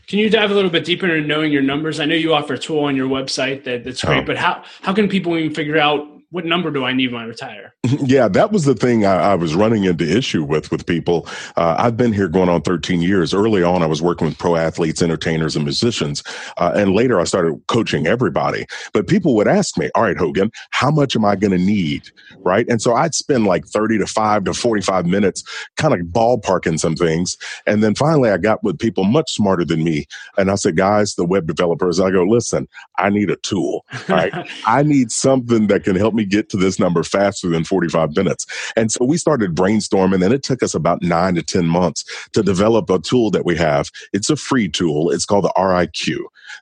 Can 0.08 0.20
you 0.20 0.30
dive 0.30 0.52
a 0.52 0.54
little 0.54 0.70
bit 0.70 0.86
deeper 0.86 1.06
into 1.06 1.28
knowing 1.28 1.52
your 1.52 1.62
numbers? 1.62 2.00
I 2.00 2.06
know 2.06 2.16
you 2.16 2.34
offer 2.34 2.54
a 2.54 2.60
tool 2.60 2.84
on 2.84 2.96
your 2.96 3.08
website 3.08 3.64
that, 3.64 3.84
that's 3.84 4.04
great, 4.04 4.24
oh. 4.24 4.26
but 4.26 4.38
how, 4.38 4.64
how 4.82 4.94
can 4.94 5.08
people 5.08 5.38
even 5.38 5.54
figure 5.54 5.78
out 5.78 6.08
what 6.32 6.46
number 6.46 6.72
do 6.72 6.86
I 6.86 6.94
need 6.94 7.12
when 7.12 7.22
I 7.22 7.26
retire? 7.26 7.76
yeah, 7.84 8.30
that 8.30 8.52
was 8.52 8.64
the 8.64 8.74
thing 8.74 9.06
I, 9.06 9.32
I, 9.32 9.36
was 9.36 9.54
running 9.54 9.84
into 9.84 10.10
issue 10.10 10.44
with 10.44 10.72
with 10.72 10.86
people. 10.86 11.28
Uh, 11.58 11.76
I've 11.78 11.98
been 11.98 12.14
here 12.14 12.30
going 12.30 12.48
on 12.48 12.62
13 12.62 13.02
years. 13.02 13.34
Early 13.34 13.64
on, 13.64 13.84
I 13.84 13.86
was 13.86 14.02
working 14.02 14.28
with 14.28 14.38
pro 14.38 14.56
athletes, 14.56 15.02
entertainers, 15.02 15.58
and 15.58 15.66
musicians, 15.66 16.24
uh, 16.58 16.72
and 16.74 16.94
later 16.94 17.20
I 17.20 17.26
started 17.26 17.62
coaching 17.68 18.08
everybody. 18.08 18.66
But 18.94 19.08
people 19.08 19.36
would 19.36 19.48
ask 19.48 19.78
me, 19.78 19.90
"All 19.94 20.04
right, 20.04 20.18
Hogan, 20.18 20.52
how 20.72 20.90
much 20.90 21.18
am 21.18 21.26
I 21.26 21.36
going 21.36 21.52
to 21.52 21.58
need?" 21.58 22.04
Right, 22.38 22.66
and 22.70 22.82
so 22.82 22.94
I'd 22.94 23.14
spend 23.14 23.46
like 23.46 23.66
30 23.66 23.98
to 24.00 24.08
5 24.08 24.46
to 24.46 24.54
45 24.54 25.06
minutes, 25.06 25.44
kind 25.76 25.94
of 25.94 26.00
ballparking 26.08 26.80
some 26.80 26.96
things, 26.96 27.36
and 27.68 27.84
then 27.84 27.94
finally 27.94 28.30
I 28.30 28.38
got 28.38 28.64
with 28.64 28.80
people 28.80 29.04
much 29.04 29.32
smarter 29.34 29.66
than 29.66 29.84
me, 29.84 30.06
and 30.38 30.50
I 30.50 30.56
said, 30.56 30.78
"Guys, 30.78 31.16
the 31.16 31.26
web 31.26 31.46
developers," 31.46 32.00
I 32.00 32.10
go, 32.10 32.24
"Listen, 32.24 32.70
I 32.98 33.10
need 33.10 33.30
a 33.30 33.36
tool. 33.38 33.86
Right, 34.08 34.34
I 34.66 34.84
need 34.84 35.12
something 35.12 35.68
that 35.68 35.84
can 35.84 35.98
help 35.98 36.14
me." 36.14 36.21
Get 36.26 36.50
to 36.50 36.58
this 36.58 36.80
number 36.80 37.04
faster 37.04 37.50
than 37.50 37.64
45 37.64 38.16
minutes. 38.16 38.46
And 38.76 38.92
so 38.92 39.06
we 39.06 39.18
started 39.18 39.56
brainstorming 39.56 40.24
and 40.24 40.34
it 40.34 40.44
took 40.44 40.64
us 40.64 40.74
about 40.74 41.02
nine 41.02 41.36
to 41.36 41.44
10 41.44 41.66
months 41.68 42.04
to 42.34 42.44
develop 42.44 42.90
a 42.90 43.00
tool 43.00 43.32
that 43.32 43.46
we 43.46 43.56
have. 43.58 43.90
It's 44.14 44.30
a 44.30 44.36
free 44.36 44.70
tool. 44.70 45.12
It's 45.12 45.26
called 45.26 45.46
the 45.46 45.54
RIQ, 45.58 46.18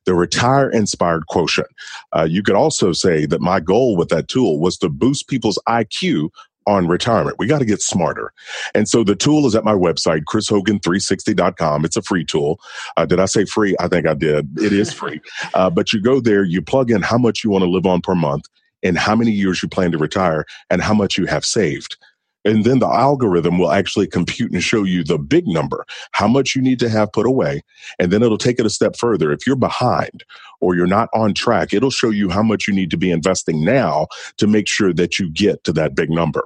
the 0.05 0.13
Retire 0.13 0.69
Inspired 0.69 1.27
Quotient. 1.27 1.69
Uh, 2.15 2.27
you 2.29 2.43
could 2.43 2.55
also 2.55 2.91
say 2.91 3.25
that 3.25 3.41
my 3.41 3.59
goal 3.59 3.95
with 3.95 4.09
that 4.09 4.27
tool 4.27 4.59
was 4.59 4.77
to 4.77 4.89
boost 4.89 5.27
people's 5.27 5.59
IQ 5.67 6.29
on 6.69 6.87
retirement. 6.87 7.37
We 7.39 7.47
got 7.47 7.59
to 7.59 7.65
get 7.65 7.81
smarter. 7.81 8.31
And 8.75 8.87
so 8.87 9.03
the 9.03 9.15
tool 9.15 9.47
is 9.47 9.55
at 9.55 9.63
my 9.63 9.73
website, 9.73 10.23
chrishogan360.com. 10.25 11.83
It's 11.83 11.97
a 11.97 12.01
free 12.01 12.23
tool. 12.23 12.59
Uh, 12.95 13.05
did 13.05 13.19
I 13.19 13.25
say 13.25 13.45
free? 13.45 13.75
I 13.79 13.87
think 13.87 14.05
I 14.05 14.13
did. 14.13 14.57
It 14.59 14.71
is 14.71 14.93
free. 14.93 15.21
Uh, 15.53 15.69
but 15.69 15.91
you 15.91 16.01
go 16.01 16.19
there, 16.19 16.43
you 16.43 16.61
plug 16.61 16.91
in 16.91 17.01
how 17.01 17.17
much 17.17 17.43
you 17.43 17.49
want 17.49 17.63
to 17.63 17.69
live 17.69 17.85
on 17.85 18.01
per 18.01 18.13
month 18.13 18.45
and 18.83 18.97
how 18.97 19.15
many 19.15 19.31
years 19.31 19.61
you 19.61 19.69
plan 19.69 19.91
to 19.91 19.97
retire 19.97 20.45
and 20.69 20.81
how 20.81 20.93
much 20.93 21.17
you 21.17 21.25
have 21.25 21.45
saved. 21.45 21.97
And 22.45 22.63
then 22.63 22.79
the 22.79 22.87
algorithm 22.87 23.59
will 23.59 23.71
actually 23.71 24.07
compute 24.07 24.51
and 24.51 24.63
show 24.63 24.83
you 24.83 25.03
the 25.03 25.17
big 25.17 25.45
number, 25.45 25.85
how 26.13 26.27
much 26.27 26.55
you 26.55 26.61
need 26.61 26.79
to 26.79 26.89
have 26.89 27.11
put 27.11 27.25
away. 27.25 27.61
And 27.99 28.11
then 28.11 28.23
it'll 28.23 28.37
take 28.37 28.59
it 28.59 28.65
a 28.65 28.69
step 28.69 28.95
further. 28.95 29.31
If 29.31 29.45
you're 29.45 29.57
behind 29.57 30.23
or 30.61 30.73
you're 30.73 30.87
not 30.87 31.09
on 31.13 31.33
track, 31.33 31.73
it'll 31.73 31.91
show 31.91 32.09
you 32.09 32.29
how 32.29 32.43
much 32.43 32.67
you 32.67 32.73
need 32.73 32.91
to 32.91 32.97
be 32.97 33.11
investing 33.11 33.63
now 33.65 34.07
to 34.37 34.47
make 34.47 34.67
sure 34.67 34.93
that 34.93 35.19
you 35.19 35.29
get 35.29 35.63
to 35.65 35.73
that 35.73 35.95
big 35.95 36.09
number. 36.09 36.43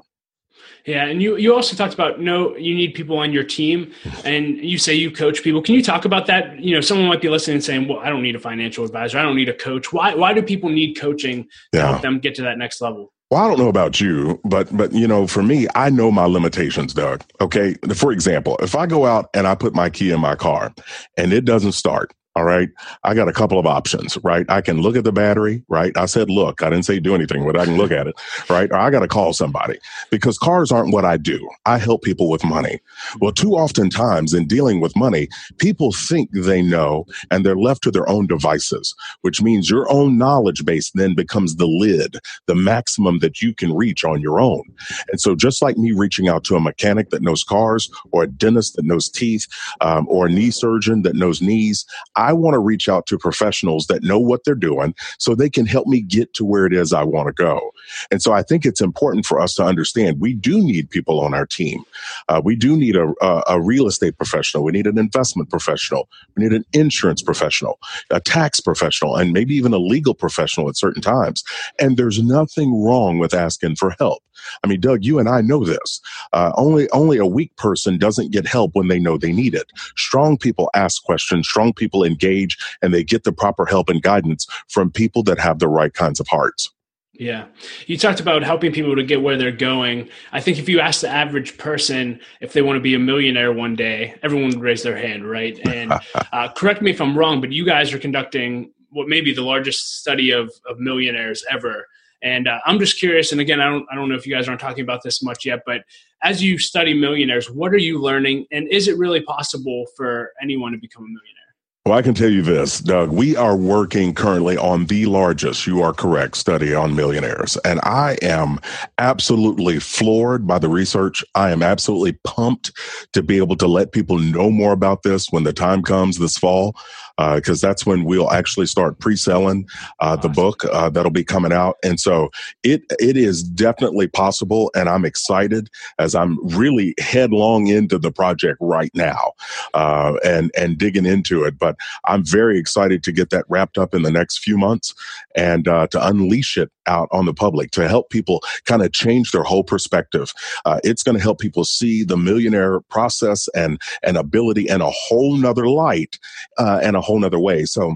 Yeah, 0.85 1.05
and 1.05 1.21
you 1.21 1.37
you 1.37 1.55
also 1.55 1.77
talked 1.77 1.93
about 1.93 2.19
no, 2.19 2.55
you 2.57 2.75
need 2.75 2.93
people 2.93 3.17
on 3.17 3.31
your 3.31 3.43
team, 3.43 3.93
and 4.25 4.57
you 4.57 4.77
say 4.77 4.93
you 4.93 5.11
coach 5.11 5.41
people. 5.41 5.61
Can 5.61 5.75
you 5.75 5.83
talk 5.83 6.03
about 6.03 6.27
that? 6.27 6.59
You 6.59 6.75
know, 6.75 6.81
someone 6.81 7.07
might 7.07 7.21
be 7.21 7.29
listening 7.29 7.55
and 7.55 7.63
saying, 7.63 7.87
"Well, 7.87 7.99
I 7.99 8.09
don't 8.09 8.21
need 8.21 8.35
a 8.35 8.39
financial 8.39 8.83
advisor. 8.83 9.17
I 9.17 9.21
don't 9.21 9.37
need 9.37 9.47
a 9.47 9.53
coach. 9.53 9.93
Why 9.93 10.13
why 10.13 10.33
do 10.33 10.41
people 10.41 10.69
need 10.69 10.95
coaching 10.95 11.43
to 11.43 11.79
yeah. 11.79 11.87
help 11.87 12.01
them 12.01 12.19
get 12.19 12.35
to 12.35 12.41
that 12.41 12.57
next 12.57 12.81
level?" 12.81 13.13
Well, 13.31 13.43
I 13.43 13.47
don't 13.47 13.57
know 13.57 13.69
about 13.69 14.01
you, 14.01 14.39
but 14.43 14.75
but 14.75 14.91
you 14.91 15.07
know, 15.07 15.25
for 15.25 15.41
me, 15.41 15.67
I 15.73 15.89
know 15.89 16.11
my 16.11 16.25
limitations, 16.25 16.93
Doug. 16.93 17.23
Okay, 17.39 17.75
for 17.95 18.11
example, 18.11 18.57
if 18.57 18.75
I 18.75 18.85
go 18.85 19.05
out 19.05 19.29
and 19.33 19.47
I 19.47 19.55
put 19.55 19.73
my 19.73 19.89
key 19.89 20.11
in 20.11 20.19
my 20.19 20.35
car 20.35 20.73
and 21.17 21.31
it 21.31 21.45
doesn't 21.45 21.71
start, 21.71 22.13
all 22.35 22.45
right. 22.45 22.69
I 23.03 23.13
got 23.13 23.27
a 23.27 23.33
couple 23.33 23.59
of 23.59 23.67
options, 23.67 24.17
right? 24.23 24.45
I 24.49 24.61
can 24.61 24.81
look 24.81 24.95
at 24.95 25.03
the 25.03 25.11
battery, 25.11 25.63
right? 25.67 25.95
I 25.95 26.07
said, 26.07 26.31
look, 26.31 26.63
I 26.63 26.69
didn't 26.69 26.85
say 26.85 26.99
do 26.99 27.13
anything, 27.13 27.45
but 27.45 27.59
I 27.59 27.65
can 27.65 27.77
look 27.77 27.91
at 27.91 28.07
it, 28.07 28.15
right? 28.49 28.71
Or 28.71 28.77
I 28.77 28.89
got 28.89 29.01
to 29.01 29.07
call 29.07 29.33
somebody 29.33 29.77
because 30.09 30.39
cars 30.39 30.71
aren't 30.71 30.93
what 30.93 31.05
I 31.05 31.17
do. 31.17 31.47
I 31.67 31.77
help 31.77 32.01
people 32.01 32.29
with 32.31 32.43
money. 32.43 32.79
Well, 33.21 33.33
too 33.33 33.51
often 33.51 33.91
times 33.91 34.33
in 34.33 34.47
dealing 34.47 34.79
with 34.79 34.95
money, 34.95 35.27
people 35.59 35.91
think 35.91 36.31
they 36.33 36.63
know 36.63 37.05
and 37.29 37.45
they're 37.45 37.55
left 37.55 37.83
to 37.83 37.91
their 37.91 38.09
own 38.09 38.25
devices, 38.25 38.95
which 39.21 39.43
means 39.43 39.69
your 39.69 39.91
own 39.91 40.17
knowledge 40.17 40.65
base 40.65 40.89
then 40.95 41.13
becomes 41.13 41.57
the 41.57 41.67
lid, 41.67 42.17
the 42.47 42.55
maximum 42.55 43.19
that 43.19 43.43
you 43.43 43.53
can 43.53 43.75
reach 43.75 44.03
on 44.03 44.21
your 44.21 44.39
own. 44.39 44.63
And 45.11 45.21
so 45.21 45.35
just 45.35 45.61
like 45.61 45.77
me 45.77 45.91
reaching 45.91 46.29
out 46.29 46.43
to 46.45 46.55
a 46.55 46.59
mechanic 46.59 47.11
that 47.11 47.21
knows 47.21 47.43
cars 47.43 47.91
or 48.11 48.23
a 48.23 48.27
dentist 48.27 48.75
that 48.75 48.85
knows 48.85 49.07
teeth, 49.07 49.45
um, 49.81 50.07
or 50.09 50.25
a 50.25 50.31
knee 50.31 50.49
surgeon 50.49 51.03
that 51.03 51.15
knows 51.15 51.39
knees, 51.39 51.85
want 52.31 52.53
to 52.53 52.59
reach 52.59 52.87
out 52.87 53.05
to 53.07 53.17
professionals 53.17 53.87
that 53.87 54.03
know 54.03 54.19
what 54.19 54.45
they're 54.45 54.55
doing 54.55 54.95
so 55.17 55.35
they 55.35 55.49
can 55.49 55.65
help 55.65 55.87
me 55.87 55.99
get 55.99 56.33
to 56.35 56.45
where 56.45 56.65
it 56.65 56.73
is 56.73 56.93
I 56.93 57.03
want 57.03 57.27
to 57.27 57.33
go. 57.33 57.71
And 58.11 58.21
so 58.21 58.31
I 58.31 58.43
think 58.43 58.65
it's 58.65 58.79
important 58.79 59.25
for 59.25 59.41
us 59.41 59.53
to 59.55 59.63
understand 59.63 60.21
we 60.21 60.33
do 60.33 60.59
need 60.59 60.89
people 60.89 61.19
on 61.19 61.33
our 61.33 61.45
team. 61.45 61.83
Uh, 62.29 62.41
we 62.43 62.55
do 62.55 62.77
need 62.77 62.95
a, 62.95 63.13
a, 63.21 63.43
a 63.49 63.61
real 63.61 63.87
estate 63.87 64.17
professional. 64.17 64.63
We 64.63 64.71
need 64.71 64.87
an 64.87 64.97
investment 64.97 65.49
professional. 65.49 66.07
We 66.35 66.43
need 66.43 66.53
an 66.53 66.65
insurance 66.71 67.21
professional, 67.21 67.79
a 68.09 68.21
tax 68.21 68.59
professional, 68.59 69.15
and 69.15 69.33
maybe 69.33 69.55
even 69.55 69.73
a 69.73 69.77
legal 69.77 70.13
professional 70.13 70.69
at 70.69 70.77
certain 70.77 71.01
times. 71.01 71.43
And 71.79 71.97
there's 71.97 72.21
nothing 72.21 72.83
wrong 72.83 73.17
with 73.17 73.33
asking 73.33 73.75
for 73.75 73.95
help. 73.99 74.23
I 74.63 74.67
mean, 74.67 74.79
Doug, 74.79 75.03
you 75.03 75.19
and 75.19 75.29
I 75.29 75.41
know 75.41 75.63
this. 75.63 76.01
Uh, 76.31 76.51
only 76.55 76.89
only 76.91 77.17
a 77.17 77.25
weak 77.25 77.55
person 77.55 77.97
doesn't 77.97 78.31
get 78.31 78.47
help 78.47 78.75
when 78.75 78.87
they 78.87 78.99
know 78.99 79.17
they 79.17 79.31
need 79.31 79.55
it. 79.55 79.71
Strong 79.95 80.37
people 80.37 80.69
ask 80.73 81.03
questions. 81.03 81.47
Strong 81.47 81.73
people 81.73 82.03
engage, 82.03 82.57
and 82.81 82.93
they 82.93 83.03
get 83.03 83.23
the 83.23 83.31
proper 83.31 83.65
help 83.65 83.89
and 83.89 84.01
guidance 84.01 84.47
from 84.69 84.91
people 84.91 85.23
that 85.23 85.39
have 85.39 85.59
the 85.59 85.67
right 85.67 85.93
kinds 85.93 86.19
of 86.19 86.27
hearts. 86.27 86.71
Yeah. 87.13 87.45
You 87.85 87.97
talked 87.97 88.19
about 88.19 88.41
helping 88.41 88.71
people 88.71 88.95
to 88.95 89.03
get 89.03 89.21
where 89.21 89.37
they're 89.37 89.51
going. 89.51 90.09
I 90.31 90.41
think 90.41 90.57
if 90.57 90.67
you 90.67 90.79
ask 90.79 91.01
the 91.01 91.09
average 91.09 91.59
person 91.59 92.19
if 92.41 92.53
they 92.53 92.63
want 92.63 92.77
to 92.77 92.81
be 92.81 92.95
a 92.95 92.99
millionaire 92.99 93.53
one 93.53 93.75
day, 93.75 94.15
everyone 94.23 94.49
would 94.49 94.61
raise 94.61 94.81
their 94.81 94.97
hand, 94.97 95.29
right? 95.29 95.59
And 95.67 95.93
uh, 96.33 96.51
correct 96.53 96.81
me 96.81 96.89
if 96.89 96.99
I'm 96.99 97.15
wrong, 97.15 97.39
but 97.39 97.51
you 97.51 97.65
guys 97.65 97.93
are 97.93 97.99
conducting 97.99 98.71
what 98.89 99.07
may 99.07 99.21
be 99.21 99.33
the 99.33 99.43
largest 99.43 99.99
study 99.99 100.31
of, 100.31 100.51
of 100.67 100.79
millionaires 100.79 101.45
ever. 101.51 101.87
And 102.23 102.47
uh, 102.47 102.59
I'm 102.65 102.79
just 102.79 102.97
curious. 102.97 103.31
And 103.31 103.41
again, 103.41 103.59
I 103.59 103.69
don't, 103.69 103.85
I 103.91 103.95
don't 103.95 104.09
know 104.09 104.15
if 104.15 104.25
you 104.25 104.33
guys 104.33 104.47
aren't 104.47 104.61
talking 104.61 104.83
about 104.83 105.03
this 105.03 105.21
much 105.21 105.45
yet, 105.45 105.59
but 105.65 105.81
as 106.23 106.41
you 106.41 106.57
study 106.57 106.93
millionaires, 106.93 107.51
what 107.51 107.73
are 107.73 107.77
you 107.77 108.01
learning? 108.01 108.45
And 108.51 108.67
is 108.69 108.87
it 108.87 108.97
really 108.97 109.21
possible 109.21 109.85
for 109.97 110.31
anyone 110.41 110.71
to 110.71 110.77
become 110.77 111.03
a 111.03 111.07
millionaire? 111.07 111.43
Well, 111.85 111.97
I 111.97 112.01
can 112.01 112.13
tell 112.13 112.29
you 112.29 112.41
this, 112.41 112.79
Doug. 112.79 113.11
We 113.11 113.35
are 113.35 113.57
working 113.57 114.13
currently 114.13 114.55
on 114.55 114.85
the 114.85 115.05
largest, 115.05 115.67
you 115.67 115.81
are 115.81 115.91
correct, 115.91 116.37
study 116.37 116.73
on 116.73 116.95
millionaires. 116.95 117.57
And 117.65 117.81
I 117.83 118.15
am 118.21 118.59
absolutely 118.99 119.79
floored 119.79 120.47
by 120.47 120.59
the 120.59 120.69
research. 120.69 121.25
I 121.35 121.51
am 121.51 121.61
absolutely 121.61 122.13
pumped 122.23 122.71
to 123.11 123.21
be 123.21 123.35
able 123.35 123.57
to 123.57 123.67
let 123.67 123.91
people 123.91 124.17
know 124.17 124.49
more 124.49 124.71
about 124.71 125.03
this 125.03 125.29
when 125.29 125.43
the 125.43 125.51
time 125.51 125.83
comes 125.83 126.19
this 126.19 126.37
fall 126.37 126.73
because 127.17 127.63
uh, 127.63 127.67
that's 127.67 127.85
when 127.85 128.03
we'll 128.03 128.31
actually 128.31 128.65
start 128.65 128.99
pre-selling 128.99 129.67
uh, 129.99 130.15
the 130.15 130.29
book 130.29 130.65
uh, 130.65 130.89
that'll 130.89 131.11
be 131.11 131.23
coming 131.23 131.53
out. 131.53 131.77
And 131.83 131.99
so 131.99 132.29
it 132.63 132.83
it 132.99 133.17
is 133.17 133.43
definitely 133.43 134.07
possible, 134.07 134.71
and 134.75 134.89
I'm 134.89 135.05
excited 135.05 135.69
as 135.99 136.15
I'm 136.15 136.39
really 136.55 136.95
headlong 136.99 137.67
into 137.67 137.97
the 137.97 138.11
project 138.11 138.57
right 138.61 138.91
now 138.95 139.33
uh, 139.73 140.13
and 140.23 140.51
and 140.57 140.77
digging 140.77 141.05
into 141.05 141.43
it. 141.43 141.59
But 141.59 141.75
I'm 142.05 142.25
very 142.25 142.57
excited 142.57 143.03
to 143.03 143.11
get 143.11 143.29
that 143.29 143.45
wrapped 143.47 143.77
up 143.77 143.93
in 143.93 144.01
the 144.01 144.11
next 144.11 144.39
few 144.39 144.57
months 144.57 144.95
and 145.35 145.67
uh, 145.67 145.87
to 145.87 146.07
unleash 146.07 146.57
it 146.57 146.71
out 146.85 147.07
on 147.11 147.25
the 147.25 147.33
public 147.33 147.71
to 147.71 147.87
help 147.87 148.09
people 148.09 148.41
kind 148.65 148.81
of 148.81 148.91
change 148.91 149.31
their 149.31 149.43
whole 149.43 149.63
perspective. 149.63 150.33
Uh, 150.65 150.79
it's 150.83 151.03
going 151.03 151.15
to 151.15 151.23
help 151.23 151.39
people 151.39 151.63
see 151.63 152.03
the 152.03 152.17
millionaire 152.17 152.81
process 152.81 153.47
and 153.55 153.79
and 154.01 154.17
ability 154.17 154.67
and 154.67 154.81
a 154.81 154.89
whole 154.89 155.37
nother 155.37 155.67
light 155.67 156.17
and 156.57 156.95
a 156.95 157.02
whole 157.03 157.19
nother 157.19 157.39
way. 157.39 157.65
So 157.65 157.95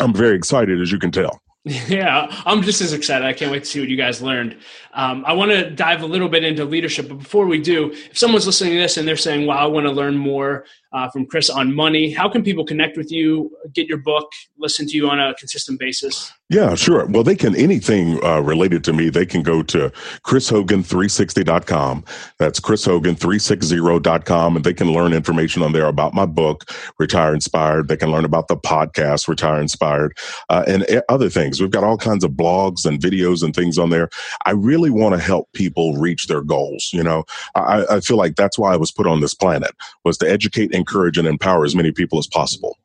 I'm 0.00 0.12
very 0.12 0.36
excited, 0.36 0.80
as 0.80 0.92
you 0.92 0.98
can 0.98 1.10
tell. 1.10 1.40
Yeah, 1.88 2.28
I'm 2.46 2.62
just 2.62 2.80
as 2.80 2.92
excited. 2.92 3.26
I 3.26 3.32
can't 3.32 3.50
wait 3.50 3.64
to 3.64 3.68
see 3.68 3.80
what 3.80 3.88
you 3.88 3.96
guys 3.96 4.22
learned. 4.22 4.56
Um, 4.94 5.24
I 5.26 5.32
want 5.32 5.50
to 5.50 5.68
dive 5.68 6.02
a 6.02 6.06
little 6.06 6.28
bit 6.28 6.44
into 6.44 6.64
leadership, 6.64 7.08
but 7.08 7.18
before 7.18 7.46
we 7.46 7.60
do, 7.60 7.90
if 7.90 8.16
someone's 8.16 8.46
listening 8.46 8.74
to 8.74 8.78
this 8.78 8.96
and 8.96 9.08
they're 9.08 9.16
saying, 9.16 9.46
"Wow, 9.46 9.56
I 9.56 9.66
want 9.66 9.84
to 9.84 9.90
learn 9.90 10.16
more 10.16 10.64
uh, 10.96 11.08
from 11.10 11.26
Chris 11.26 11.50
on 11.50 11.74
money," 11.74 12.10
how 12.10 12.28
can 12.28 12.42
people 12.42 12.64
connect 12.64 12.96
with 12.96 13.12
you, 13.12 13.50
get 13.72 13.86
your 13.86 13.98
book, 13.98 14.32
listen 14.58 14.86
to 14.88 14.96
you 14.96 15.08
on 15.08 15.20
a 15.20 15.34
consistent 15.34 15.78
basis? 15.78 16.32
Yeah, 16.48 16.76
sure. 16.76 17.06
Well, 17.06 17.24
they 17.24 17.34
can 17.34 17.56
anything 17.56 18.22
uh, 18.24 18.40
related 18.40 18.84
to 18.84 18.92
me. 18.92 19.10
They 19.10 19.26
can 19.26 19.42
go 19.42 19.64
to 19.64 19.90
chrishogan360.com. 20.24 22.04
That's 22.38 22.60
chrishogan360.com, 22.60 24.56
and 24.56 24.64
they 24.64 24.74
can 24.74 24.92
learn 24.92 25.12
information 25.12 25.62
on 25.64 25.72
there 25.72 25.86
about 25.86 26.14
my 26.14 26.24
book, 26.24 26.70
Retire 26.98 27.34
Inspired. 27.34 27.88
They 27.88 27.96
can 27.96 28.12
learn 28.12 28.24
about 28.24 28.46
the 28.46 28.56
podcast, 28.56 29.26
Retire 29.26 29.60
Inspired, 29.60 30.16
uh, 30.48 30.62
and 30.68 30.86
other 31.08 31.28
things. 31.28 31.60
We've 31.60 31.68
got 31.68 31.82
all 31.82 31.98
kinds 31.98 32.22
of 32.22 32.30
blogs 32.32 32.86
and 32.86 33.00
videos 33.00 33.42
and 33.42 33.52
things 33.52 33.76
on 33.76 33.90
there. 33.90 34.08
I 34.44 34.52
really 34.52 34.90
want 34.90 35.16
to 35.16 35.20
help 35.20 35.52
people 35.52 35.96
reach 35.96 36.28
their 36.28 36.42
goals. 36.42 36.90
You 36.92 37.02
know, 37.02 37.24
I, 37.56 37.84
I 37.90 38.00
feel 38.00 38.18
like 38.18 38.36
that's 38.36 38.56
why 38.56 38.72
I 38.72 38.76
was 38.76 38.92
put 38.92 39.08
on 39.08 39.20
this 39.20 39.34
planet 39.34 39.74
was 40.04 40.16
to 40.18 40.30
educate, 40.30 40.72
encourage, 40.86 41.18
and 41.18 41.26
empower 41.26 41.64
as 41.64 41.74
many 41.74 41.92
people 41.92 42.18
as 42.18 42.26
possible. 42.26 42.78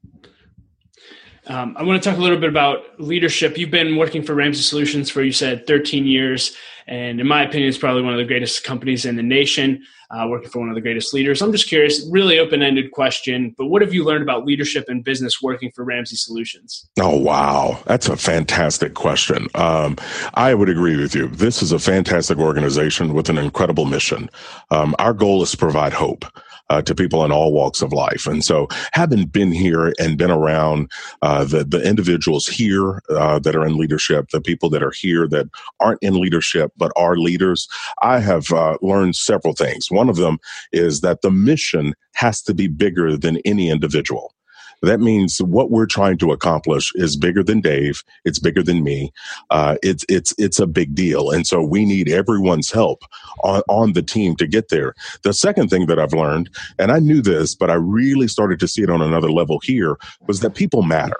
Um, 1.47 1.75
I 1.77 1.83
want 1.83 2.01
to 2.01 2.09
talk 2.09 2.17
a 2.17 2.21
little 2.21 2.37
bit 2.37 2.49
about 2.49 2.99
leadership. 2.99 3.57
You've 3.57 3.71
been 3.71 3.97
working 3.97 4.23
for 4.23 4.35
Ramsey 4.35 4.61
Solutions 4.61 5.09
for, 5.09 5.23
you 5.23 5.31
said, 5.31 5.65
13 5.67 6.05
years. 6.05 6.55
And 6.87 7.19
in 7.19 7.27
my 7.27 7.43
opinion, 7.43 7.69
it's 7.69 7.77
probably 7.77 8.01
one 8.01 8.13
of 8.13 8.19
the 8.19 8.25
greatest 8.25 8.63
companies 8.63 9.05
in 9.05 9.15
the 9.15 9.23
nation, 9.23 9.83
uh, 10.11 10.27
working 10.29 10.49
for 10.49 10.59
one 10.59 10.69
of 10.69 10.75
the 10.75 10.81
greatest 10.81 11.13
leaders. 11.13 11.41
I'm 11.41 11.51
just 11.51 11.67
curious, 11.67 12.07
really 12.11 12.37
open 12.37 12.61
ended 12.61 12.91
question, 12.91 13.55
but 13.57 13.67
what 13.67 13.81
have 13.81 13.93
you 13.93 14.03
learned 14.03 14.23
about 14.23 14.45
leadership 14.45 14.85
and 14.87 15.03
business 15.03 15.41
working 15.41 15.71
for 15.71 15.83
Ramsey 15.83 16.15
Solutions? 16.15 16.89
Oh, 16.99 17.17
wow. 17.17 17.81
That's 17.85 18.07
a 18.07 18.17
fantastic 18.17 18.93
question. 18.93 19.47
Um, 19.55 19.97
I 20.35 20.53
would 20.53 20.69
agree 20.69 20.97
with 20.97 21.15
you. 21.15 21.27
This 21.27 21.61
is 21.61 21.71
a 21.71 21.79
fantastic 21.79 22.37
organization 22.37 23.13
with 23.13 23.29
an 23.29 23.37
incredible 23.37 23.85
mission. 23.85 24.29
Um, 24.69 24.95
our 24.99 25.13
goal 25.13 25.43
is 25.43 25.51
to 25.51 25.57
provide 25.57 25.93
hope 25.93 26.25
uh, 26.71 26.81
to 26.81 26.95
people 26.95 27.25
in 27.25 27.33
all 27.33 27.51
walks 27.51 27.81
of 27.81 27.91
life. 27.91 28.25
And 28.25 28.43
so, 28.45 28.67
having 28.93 29.25
been 29.25 29.51
here 29.51 29.93
and 29.99 30.17
been 30.17 30.31
around 30.31 30.89
uh, 31.21 31.43
the 31.43 31.65
the 31.65 31.81
individuals 31.81 32.47
here 32.47 33.01
uh, 33.09 33.39
that 33.39 33.55
are 33.55 33.65
in 33.65 33.77
leadership, 33.77 34.29
the 34.29 34.39
people 34.39 34.69
that 34.69 34.81
are 34.81 34.93
here 34.95 35.27
that 35.27 35.49
aren't 35.81 36.01
in 36.01 36.21
leadership 36.21 36.71
but 36.77 36.93
are 36.95 37.17
leaders, 37.17 37.67
I 38.01 38.19
have 38.19 38.51
uh, 38.53 38.77
learned 38.81 39.17
several 39.17 39.53
things. 39.53 39.91
One 39.91 40.09
of 40.09 40.15
them 40.15 40.39
is 40.71 41.01
that 41.01 41.21
the 41.21 41.31
mission 41.31 41.93
has 42.13 42.41
to 42.43 42.53
be 42.53 42.67
bigger 42.67 43.17
than 43.17 43.37
any 43.43 43.69
individual. 43.69 44.33
That 44.81 44.99
means 44.99 45.41
what 45.41 45.71
we're 45.71 45.85
trying 45.85 46.17
to 46.19 46.31
accomplish 46.31 46.91
is 46.95 47.15
bigger 47.15 47.43
than 47.43 47.61
Dave. 47.61 48.03
It's 48.25 48.39
bigger 48.39 48.63
than 48.63 48.83
me. 48.83 49.11
Uh, 49.49 49.77
it's 49.83 50.05
it's 50.09 50.33
it's 50.37 50.59
a 50.59 50.67
big 50.67 50.95
deal, 50.95 51.29
and 51.29 51.45
so 51.45 51.61
we 51.61 51.85
need 51.85 52.09
everyone's 52.09 52.71
help 52.71 53.03
on 53.43 53.61
on 53.69 53.93
the 53.93 54.01
team 54.01 54.35
to 54.37 54.47
get 54.47 54.69
there. 54.69 54.95
The 55.23 55.33
second 55.33 55.69
thing 55.69 55.85
that 55.87 55.99
I've 55.99 56.13
learned, 56.13 56.49
and 56.79 56.91
I 56.91 56.99
knew 56.99 57.21
this, 57.21 57.55
but 57.55 57.69
I 57.69 57.75
really 57.75 58.27
started 58.27 58.59
to 58.59 58.67
see 58.67 58.81
it 58.81 58.89
on 58.89 59.01
another 59.01 59.31
level 59.31 59.59
here, 59.59 59.97
was 60.27 60.39
that 60.41 60.55
people 60.55 60.81
matter. 60.81 61.17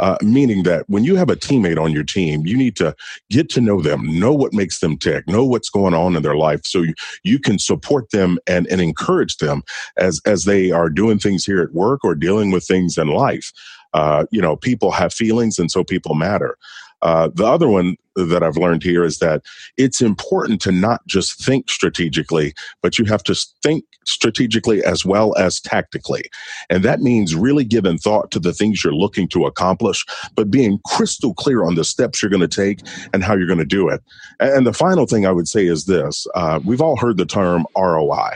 Uh, 0.00 0.16
meaning 0.22 0.62
that 0.62 0.88
when 0.88 1.04
you 1.04 1.14
have 1.14 1.28
a 1.28 1.36
teammate 1.36 1.78
on 1.78 1.92
your 1.92 2.02
team, 2.02 2.46
you 2.46 2.56
need 2.56 2.74
to 2.74 2.96
get 3.28 3.50
to 3.50 3.60
know 3.60 3.82
them, 3.82 4.18
know 4.18 4.32
what 4.32 4.54
makes 4.54 4.80
them 4.80 4.96
tick, 4.96 5.28
know 5.28 5.44
what's 5.44 5.68
going 5.68 5.92
on 5.92 6.16
in 6.16 6.22
their 6.22 6.36
life, 6.36 6.62
so 6.64 6.80
you, 6.80 6.94
you 7.22 7.38
can 7.38 7.58
support 7.58 8.10
them 8.10 8.38
and, 8.46 8.66
and 8.68 8.80
encourage 8.80 9.36
them 9.36 9.62
as 9.98 10.18
as 10.24 10.44
they 10.46 10.70
are 10.70 10.88
doing 10.88 11.18
things 11.18 11.44
here 11.44 11.60
at 11.60 11.74
work 11.74 12.02
or 12.02 12.14
dealing 12.14 12.50
with 12.50 12.64
things 12.64 12.96
in 12.96 13.08
life. 13.08 13.52
Uh, 13.92 14.24
you 14.30 14.40
know, 14.40 14.56
people 14.56 14.90
have 14.90 15.12
feelings, 15.12 15.58
and 15.58 15.70
so 15.70 15.84
people 15.84 16.14
matter. 16.14 16.56
Uh, 17.02 17.30
the 17.34 17.46
other 17.46 17.68
one 17.68 17.96
that 18.16 18.42
I've 18.42 18.56
learned 18.56 18.82
here 18.82 19.04
is 19.04 19.18
that 19.18 19.42
it's 19.76 20.00
important 20.00 20.60
to 20.62 20.72
not 20.72 21.06
just 21.06 21.42
think 21.42 21.70
strategically, 21.70 22.54
but 22.82 22.98
you 22.98 23.04
have 23.06 23.22
to 23.24 23.34
think 23.62 23.84
strategically 24.04 24.84
as 24.84 25.04
well 25.04 25.36
as 25.36 25.60
tactically. 25.60 26.24
And 26.68 26.82
that 26.84 27.00
means 27.00 27.34
really 27.34 27.64
giving 27.64 27.98
thought 27.98 28.30
to 28.32 28.38
the 28.38 28.52
things 28.52 28.82
you're 28.82 28.94
looking 28.94 29.28
to 29.28 29.46
accomplish, 29.46 30.04
but 30.34 30.50
being 30.50 30.80
crystal 30.86 31.34
clear 31.34 31.64
on 31.64 31.74
the 31.74 31.84
steps 31.84 32.22
you're 32.22 32.30
going 32.30 32.40
to 32.40 32.48
take 32.48 32.80
and 33.12 33.22
how 33.22 33.34
you're 33.34 33.46
going 33.46 33.58
to 33.58 33.64
do 33.64 33.88
it. 33.88 34.02
And 34.40 34.66
the 34.66 34.72
final 34.72 35.06
thing 35.06 35.26
I 35.26 35.32
would 35.32 35.48
say 35.48 35.66
is 35.66 35.84
this 35.84 36.26
uh, 36.34 36.60
we've 36.64 36.80
all 36.80 36.96
heard 36.96 37.16
the 37.16 37.26
term 37.26 37.66
ROI. 37.76 38.32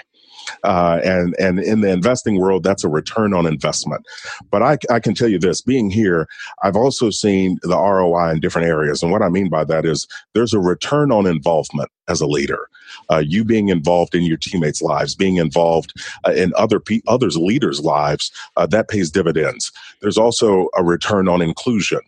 Uh, 0.63 1.01
and 1.05 1.35
and 1.39 1.59
in 1.59 1.81
the 1.81 1.91
investing 1.91 2.39
world, 2.39 2.63
that's 2.63 2.85
a 2.85 2.89
return 2.89 3.35
on 3.35 3.47
investment. 3.47 4.07
But 4.51 4.63
I, 4.63 4.79
I 4.91 5.01
can 5.01 5.15
tell 5.15 5.29
you 5.29 5.39
this: 5.39 5.61
being 5.61 5.91
here, 5.91 6.27
I've 6.63 6.77
also 6.77 7.11
seen 7.11 7.59
the 7.63 7.77
ROI 7.77 8.31
in 8.31 8.41
different 8.41 8.69
areas, 8.69 9.03
and 9.03 9.13
what 9.13 9.23
I 9.23 9.29
mean 9.29 9.49
by 9.49 9.65
that 9.65 9.85
is 9.85 10.07
there's 10.35 10.55
a 10.55 10.61
return 10.61 11.13
on 11.13 11.27
involvement 11.27 11.91
as 12.09 12.21
a 12.21 12.27
leader. 12.27 12.69
Uh, 13.11 13.19
you 13.19 13.45
being 13.45 13.69
involved 13.71 14.15
in 14.15 14.23
your 14.23 14.37
teammates' 14.37 14.83
lives, 14.83 15.15
being 15.15 15.37
involved 15.37 15.93
uh, 16.27 16.33
in 16.33 16.53
other 16.57 16.79
pe- 16.79 17.01
others' 17.09 17.37
leaders' 17.37 17.81
lives, 17.81 18.31
uh, 18.57 18.67
that 18.67 18.89
pays 18.89 19.11
dividends. 19.11 19.73
There's 20.01 20.19
also 20.19 20.69
a 20.77 20.85
return 20.85 21.29
on 21.29 21.43
inclusion, 21.43 22.01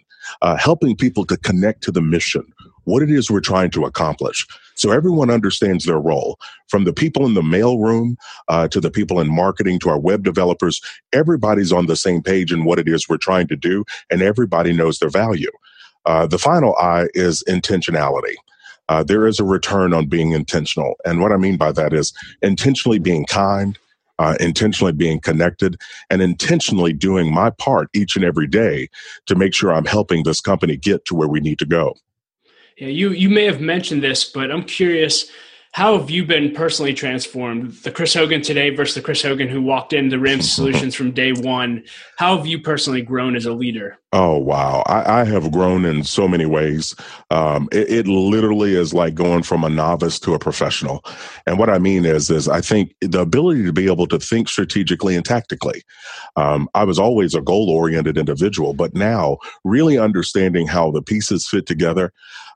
uh, 0.42 0.56
helping 0.56 0.96
people 0.96 1.24
to 1.26 1.36
connect 1.38 1.82
to 1.82 1.90
the 1.90 2.02
mission 2.02 2.44
what 2.86 3.02
it 3.02 3.10
is 3.10 3.30
we're 3.30 3.40
trying 3.40 3.70
to 3.70 3.84
accomplish. 3.84 4.46
So 4.74 4.90
everyone 4.90 5.30
understands 5.30 5.84
their 5.84 5.98
role 5.98 6.38
from 6.68 6.84
the 6.84 6.92
people 6.92 7.26
in 7.26 7.34
the 7.34 7.42
mailroom 7.42 8.16
uh, 8.48 8.68
to 8.68 8.80
the 8.80 8.90
people 8.90 9.20
in 9.20 9.28
marketing 9.28 9.78
to 9.80 9.90
our 9.90 9.98
web 9.98 10.22
developers. 10.22 10.80
Everybody's 11.12 11.72
on 11.72 11.86
the 11.86 11.96
same 11.96 12.22
page 12.22 12.52
in 12.52 12.64
what 12.64 12.78
it 12.78 12.88
is 12.88 13.08
we're 13.08 13.16
trying 13.16 13.48
to 13.48 13.56
do, 13.56 13.84
and 14.10 14.22
everybody 14.22 14.72
knows 14.72 14.98
their 14.98 15.10
value. 15.10 15.50
Uh, 16.06 16.26
the 16.26 16.38
final 16.38 16.76
I 16.76 17.08
is 17.14 17.42
intentionality. 17.48 18.34
Uh, 18.88 19.02
there 19.02 19.26
is 19.26 19.40
a 19.40 19.44
return 19.44 19.92
on 19.92 20.06
being 20.06 20.30
intentional. 20.30 20.94
And 21.04 21.20
what 21.20 21.32
I 21.32 21.36
mean 21.36 21.56
by 21.56 21.72
that 21.72 21.92
is 21.92 22.12
intentionally 22.42 23.00
being 23.00 23.26
kind, 23.26 23.76
uh, 24.18 24.36
intentionally 24.40 24.92
being 24.92 25.20
connected, 25.20 25.76
and 26.10 26.22
intentionally 26.22 26.92
doing 26.92 27.32
my 27.32 27.50
part 27.50 27.88
each 27.94 28.16
and 28.16 28.24
every 28.24 28.46
day 28.46 28.88
to 29.26 29.34
make 29.34 29.54
sure 29.54 29.72
I'm 29.72 29.84
helping 29.84 30.22
this 30.22 30.40
company 30.40 30.76
get 30.76 31.04
to 31.06 31.14
where 31.14 31.28
we 31.28 31.40
need 31.40 31.58
to 31.58 31.66
go. 31.66 31.94
Yeah, 32.78 32.88
you 32.88 33.10
you 33.10 33.28
may 33.28 33.44
have 33.44 33.60
mentioned 33.60 34.02
this, 34.02 34.24
but 34.24 34.50
I'm 34.50 34.64
curious. 34.64 35.30
How 35.72 35.98
have 35.98 36.10
you 36.10 36.24
been 36.24 36.52
personally 36.52 36.94
transformed? 36.94 37.72
The 37.82 37.90
Chris 37.90 38.14
Hogan 38.14 38.40
today 38.40 38.70
versus 38.70 38.94
the 38.94 39.02
Chris 39.02 39.20
Hogan 39.20 39.48
who 39.48 39.60
walked 39.60 39.92
into 39.92 40.18
Ramsey 40.18 40.48
Solutions 40.48 40.94
from 40.94 41.10
day 41.10 41.32
one. 41.32 41.84
How 42.16 42.36
have 42.36 42.46
you 42.46 42.60
personally 42.60 43.02
grown 43.02 43.36
as 43.36 43.44
a 43.44 43.52
leader? 43.52 43.98
Oh 44.18 44.38
wow, 44.38 44.82
I, 44.86 45.20
I 45.22 45.24
have 45.26 45.52
grown 45.52 45.84
in 45.84 46.02
so 46.04 46.26
many 46.26 46.46
ways. 46.46 46.96
Um, 47.30 47.68
it, 47.70 47.90
it, 47.90 48.08
literally 48.08 48.74
is 48.74 48.94
like 48.94 49.14
going 49.14 49.44
from 49.44 49.62
a 49.62 49.68
novice 49.68 50.18
to 50.20 50.34
a 50.34 50.40
professional. 50.40 51.04
And 51.46 51.58
what 51.58 51.70
I 51.70 51.78
mean 51.78 52.06
is, 52.06 52.30
is 52.30 52.48
I 52.48 52.62
think 52.62 52.94
the 53.02 53.20
ability 53.20 53.64
to 53.66 53.74
be 53.74 53.86
able 53.88 54.08
to 54.08 54.18
think 54.18 54.48
strategically 54.48 55.16
and 55.16 55.24
tactically. 55.24 55.82
Um, 56.36 56.68
I 56.74 56.84
was 56.84 56.98
always 56.98 57.34
a 57.34 57.42
goal 57.42 57.70
oriented 57.70 58.18
individual, 58.18 58.74
but 58.74 58.94
now 58.94 59.38
really 59.64 59.98
understanding 59.98 60.66
how 60.66 60.90
the 60.92 61.02
pieces 61.02 61.46
fit 61.48 61.66
together 61.66 62.12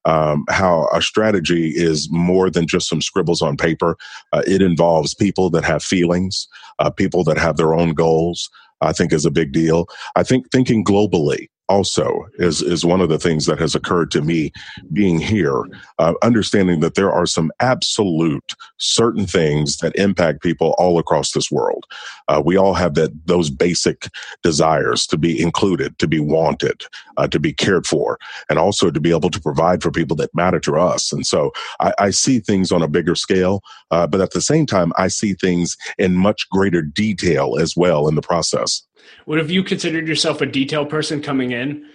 um, 0.06 0.46
how 0.50 0.88
a 0.94 1.02
strategy 1.02 1.70
is 1.76 2.08
more 2.10 2.50
than 2.50 2.66
just 2.66 2.88
some 2.88 3.02
scribbles 3.02 3.42
on 3.42 3.56
paper. 3.56 3.98
Uh, 4.32 4.42
it 4.46 4.62
involves 4.62 5.14
people 5.14 5.50
that 5.50 5.64
have 5.64 5.82
feelings, 5.84 6.48
uh, 6.78 6.90
people 6.90 7.24
that 7.24 7.38
have 7.38 7.56
their 7.58 7.74
own 7.74 7.94
goals. 7.94 8.50
I 8.80 8.92
think 8.92 9.12
is 9.12 9.24
a 9.26 9.30
big 9.30 9.52
deal. 9.52 9.86
I 10.16 10.22
think 10.22 10.50
thinking 10.50 10.84
globally 10.84 11.48
also 11.70 12.26
is 12.34 12.60
is 12.60 12.84
one 12.84 13.00
of 13.00 13.08
the 13.08 13.18
things 13.18 13.46
that 13.46 13.58
has 13.58 13.74
occurred 13.74 14.10
to 14.10 14.20
me 14.20 14.52
being 14.92 15.18
here 15.18 15.64
uh, 15.98 16.14
understanding 16.22 16.80
that 16.80 16.96
there 16.96 17.12
are 17.12 17.26
some 17.26 17.50
absolute 17.60 18.54
certain 18.78 19.26
things 19.26 19.78
that 19.78 19.96
impact 19.96 20.42
people 20.42 20.74
all 20.78 20.98
across 20.98 21.32
this 21.32 21.50
world. 21.50 21.84
Uh, 22.28 22.42
we 22.44 22.56
all 22.56 22.74
have 22.74 22.94
that 22.94 23.10
those 23.26 23.50
basic 23.50 24.08
desires 24.42 25.06
to 25.06 25.16
be 25.16 25.40
included 25.40 25.98
to 25.98 26.08
be 26.08 26.20
wanted 26.20 26.82
uh, 27.16 27.28
to 27.28 27.38
be 27.38 27.52
cared 27.52 27.86
for 27.86 28.18
and 28.48 28.58
also 28.58 28.90
to 28.90 29.00
be 29.00 29.10
able 29.10 29.30
to 29.30 29.40
provide 29.40 29.82
for 29.82 29.90
people 29.90 30.16
that 30.16 30.34
matter 30.34 30.60
to 30.60 30.76
us. 30.76 31.12
And 31.12 31.26
so 31.26 31.52
i, 31.80 31.92
I 31.98 32.10
see 32.10 32.40
things 32.40 32.72
on 32.72 32.82
a 32.82 32.88
bigger 32.88 33.14
scale 33.14 33.62
uh, 33.90 34.06
but 34.06 34.20
at 34.20 34.32
the 34.32 34.40
same 34.40 34.66
time 34.66 34.92
i 34.96 35.08
see 35.08 35.34
things 35.34 35.76
in 35.98 36.14
much 36.16 36.48
greater 36.50 36.82
detail 36.82 37.56
as 37.58 37.76
well 37.76 38.08
in 38.08 38.14
the 38.14 38.22
process 38.22 38.82
what 39.24 39.38
have 39.38 39.50
you 39.50 39.62
considered 39.62 40.08
yourself 40.08 40.40
a 40.40 40.46
detail 40.46 40.86
person 40.86 41.22
coming 41.22 41.52
in? 41.52 41.86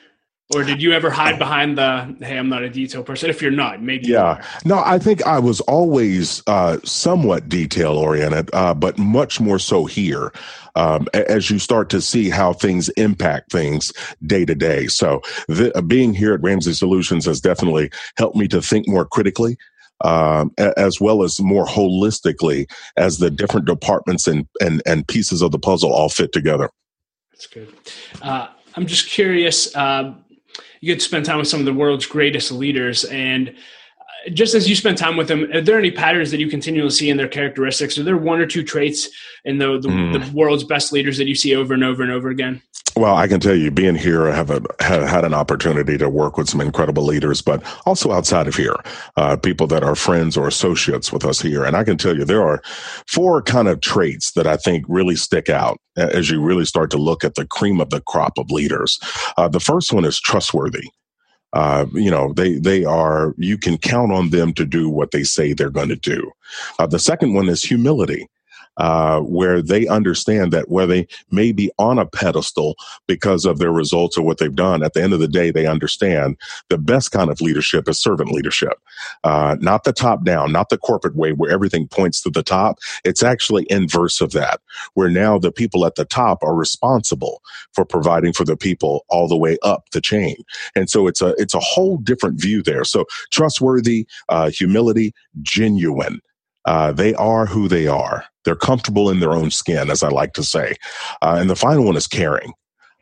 Or 0.54 0.64
did 0.64 0.80
you 0.80 0.92
ever 0.92 1.10
hide 1.10 1.40
behind 1.40 1.76
the 1.76 2.16
hey, 2.22 2.38
I'm 2.38 2.50
not 2.50 2.62
a 2.62 2.70
detail 2.70 3.02
person? 3.02 3.32
If 3.32 3.42
you're 3.42 3.50
not, 3.50 3.82
maybe. 3.82 4.10
Yeah, 4.10 4.46
no, 4.64 4.78
I 4.86 5.00
think 5.00 5.26
I 5.26 5.40
was 5.40 5.60
always 5.62 6.44
uh, 6.46 6.78
somewhat 6.84 7.50
detail 7.50 7.94
oriented, 7.94 8.52
uh, 8.54 8.76
but 8.76 9.00
much 9.00 9.42
more 9.42 9.58
so 9.58 9.86
here. 9.86 10.32
Um, 10.76 11.08
as 11.14 11.50
you 11.50 11.58
start 11.58 11.90
to 11.92 12.02
see 12.02 12.30
how 12.30 12.54
things 12.54 12.90
impact 12.90 13.52
things 13.52 13.92
day 14.28 14.46
to 14.46 14.54
day. 14.54 14.86
So, 14.88 15.22
the, 15.48 15.76
uh, 15.76 15.82
being 15.82 16.14
here 16.14 16.34
at 16.34 16.44
Ramsey 16.44 16.74
Solutions 16.74 17.26
has 17.26 17.42
definitely 17.42 17.90
helped 18.18 18.36
me 18.36 18.48
to 18.50 18.62
think 18.62 18.88
more 18.88 19.06
critically 19.06 19.58
um, 20.04 20.54
as 20.58 21.00
well 21.00 21.24
as 21.24 21.40
more 21.40 21.66
holistically 21.66 22.70
as 22.98 23.18
the 23.18 23.32
different 23.32 23.66
departments 23.66 24.28
and, 24.28 24.48
and, 24.60 24.82
and 24.86 25.08
pieces 25.08 25.42
of 25.42 25.52
the 25.52 25.60
puzzle 25.60 25.94
all 25.94 26.10
fit 26.10 26.34
together. 26.34 26.70
That's 27.36 27.48
good. 27.48 27.74
Uh, 28.22 28.48
I'm 28.76 28.86
just 28.86 29.10
curious. 29.10 29.76
Uh, 29.76 30.14
you 30.80 30.94
get 30.94 31.02
to 31.02 31.06
spend 31.06 31.26
time 31.26 31.38
with 31.38 31.50
some 31.50 31.60
of 31.60 31.66
the 31.66 31.74
world's 31.74 32.06
greatest 32.06 32.50
leaders, 32.50 33.04
and 33.04 33.56
just 34.34 34.56
as 34.56 34.70
you 34.70 34.76
spend 34.76 34.98
time 34.98 35.18
with 35.18 35.28
them, 35.28 35.52
are 35.54 35.62
there 35.62 35.78
any 35.78 35.92
patterns 35.92 36.32
that 36.32 36.40
you 36.40 36.50
continually 36.50 36.90
see 36.90 37.10
in 37.10 37.18
their 37.18 37.28
characteristics? 37.28 37.98
Are 37.98 38.04
there 38.04 38.18
one 38.18 38.40
or 38.40 38.46
two 38.46 38.64
traits 38.64 39.10
in 39.44 39.58
the, 39.58 39.80
the, 39.80 39.90
mm. 39.90 40.14
the 40.14 40.38
world's 40.38 40.64
best 40.64 40.92
leaders 40.92 41.18
that 41.18 41.28
you 41.28 41.36
see 41.36 41.56
over 41.56 41.74
and 41.74 41.84
over 41.84 42.02
and 42.04 42.12
over 42.12 42.30
again? 42.30 42.62
Well, 42.98 43.18
I 43.18 43.28
can 43.28 43.42
tell 43.42 43.56
you, 43.56 43.72
being 43.72 43.96
here, 43.96 44.30
I 44.30 44.36
have 44.36 44.50
a, 44.50 44.62
had 44.80 45.26
an 45.26 45.34
opportunity 45.34 45.98
to 45.98 46.10
work 46.10 46.38
with 46.38 46.48
some 46.48 46.62
incredible 46.62 47.04
leaders, 47.04 47.42
but 47.42 47.62
also 47.86 48.14
outside 48.14 48.48
of 48.48 48.56
here, 48.56 48.78
uh, 49.18 49.36
people 49.36 49.68
that 49.68 49.84
are 49.84 49.96
friends 49.96 50.38
or 50.38 50.48
associates 50.48 51.12
with 51.12 51.26
us 51.26 51.42
here. 51.42 51.66
And 51.66 51.76
I 51.76 51.84
can 51.84 51.98
tell 51.98 52.16
you, 52.16 52.24
there 52.24 52.48
are 52.48 52.62
four 53.06 53.42
kind 53.42 53.68
of 53.68 53.82
traits 53.82 54.32
that 54.34 54.48
I 54.48 54.56
think 54.56 54.86
really 54.88 55.18
stick 55.18 55.50
out 55.50 55.78
as 55.98 56.30
you 56.30 56.42
really 56.42 56.64
start 56.64 56.90
to 56.92 56.98
look 56.98 57.26
at 57.26 57.36
the 57.36 57.46
cream 57.46 57.82
of 57.82 57.90
the 57.90 58.00
crop 58.00 58.38
of 58.38 58.50
leaders. 58.50 58.98
Uh, 59.36 59.50
the 59.50 59.60
first 59.60 59.92
one 59.92 60.06
is 60.06 60.18
trustworthy. 60.18 60.90
Uh, 61.54 61.86
you 61.94 62.12
know, 62.12 62.34
they 62.34 62.60
they 62.60 62.84
are. 62.84 63.34
You 63.38 63.58
can 63.58 63.78
count 63.78 64.12
on 64.12 64.30
them 64.30 64.54
to 64.54 64.66
do 64.66 64.90
what 64.90 65.12
they 65.12 65.24
say 65.24 65.54
they're 65.54 65.70
going 65.70 65.90
to 65.90 65.96
do. 65.96 66.32
Uh, 66.80 66.88
the 66.88 67.00
second 67.00 67.34
one 67.34 67.48
is 67.48 67.64
humility 67.64 68.28
uh, 68.78 69.20
where 69.22 69.62
they 69.62 69.88
understand 69.88 70.52
that 70.52 70.70
where 70.70 70.88
they 70.88 71.08
may 71.32 71.52
be 71.52 71.72
on 71.78 72.00
a 72.00 72.06
pedestal 72.06 72.76
because 73.08 73.46
of 73.46 73.60
their 73.60 73.72
results 73.72 74.18
or 74.18 74.24
what 74.24 74.38
they've 74.38 74.56
done, 74.56 74.84
at 74.84 74.94
the 74.94 75.02
end 75.02 75.14
of 75.14 75.20
the 75.20 75.28
day, 75.28 75.52
they 75.52 75.66
understand 75.66 76.38
the 76.70 76.78
best 76.78 77.12
kind 77.12 77.30
of 77.30 77.42
leadership 77.42 77.88
is 77.88 78.00
servant 78.00 78.32
leadership, 78.32 78.80
uh, 79.24 79.56
not 79.60 79.84
the 79.84 79.94
top 79.94 80.24
down, 80.24 80.52
not 80.52 80.70
the 80.70 80.78
corporate 80.78 81.16
way 81.16 81.32
where 81.32 81.52
everything 81.52 81.88
points 81.88 82.22
to 82.22 82.30
the 82.30 82.44
top. 82.44 82.80
It's 83.04 83.24
actually 83.24 83.66
inverse 83.70 84.22
of 84.22 84.32
that, 84.32 84.62
where 84.94 85.10
now 85.10 85.38
the 85.38 85.52
people 85.52 85.86
at 85.86 85.96
the 85.96 86.06
top 86.06 86.44
are 86.44 86.56
responsible 86.56 87.42
for 87.74 87.86
providing 87.86 88.34
for 88.34 88.46
the 88.46 88.58
people 88.58 89.06
all 89.10 89.28
the 89.28 89.38
way 89.38 89.58
up 89.64 89.90
the 89.92 90.02
chain. 90.02 90.36
And 90.76 90.90
so 90.90 91.08
it's 91.08 91.22
a 91.22 91.34
it's 91.38 91.54
a 91.54 91.60
whole 91.60 91.98
different 91.98 92.40
view 92.40 92.62
there. 92.62 92.84
So 92.84 93.06
trustworthy, 93.32 94.08
uh, 94.30 94.50
humility, 94.50 95.14
genuine. 95.42 96.22
Uh, 96.66 96.92
they 96.92 97.14
are 97.16 97.46
who 97.46 97.68
they 97.68 97.88
are. 97.88 98.26
They're 98.44 98.56
comfortable 98.56 99.10
in 99.10 99.20
their 99.20 99.34
own 99.34 99.52
skin, 99.52 99.90
as 99.90 100.04
I 100.04 100.10
like 100.10 100.34
to 100.34 100.44
say. 100.44 100.76
Uh, 101.22 101.38
and 101.40 101.50
the 101.50 101.56
final 101.56 101.86
one 101.86 101.96
is 101.96 102.08
caring. 102.08 102.54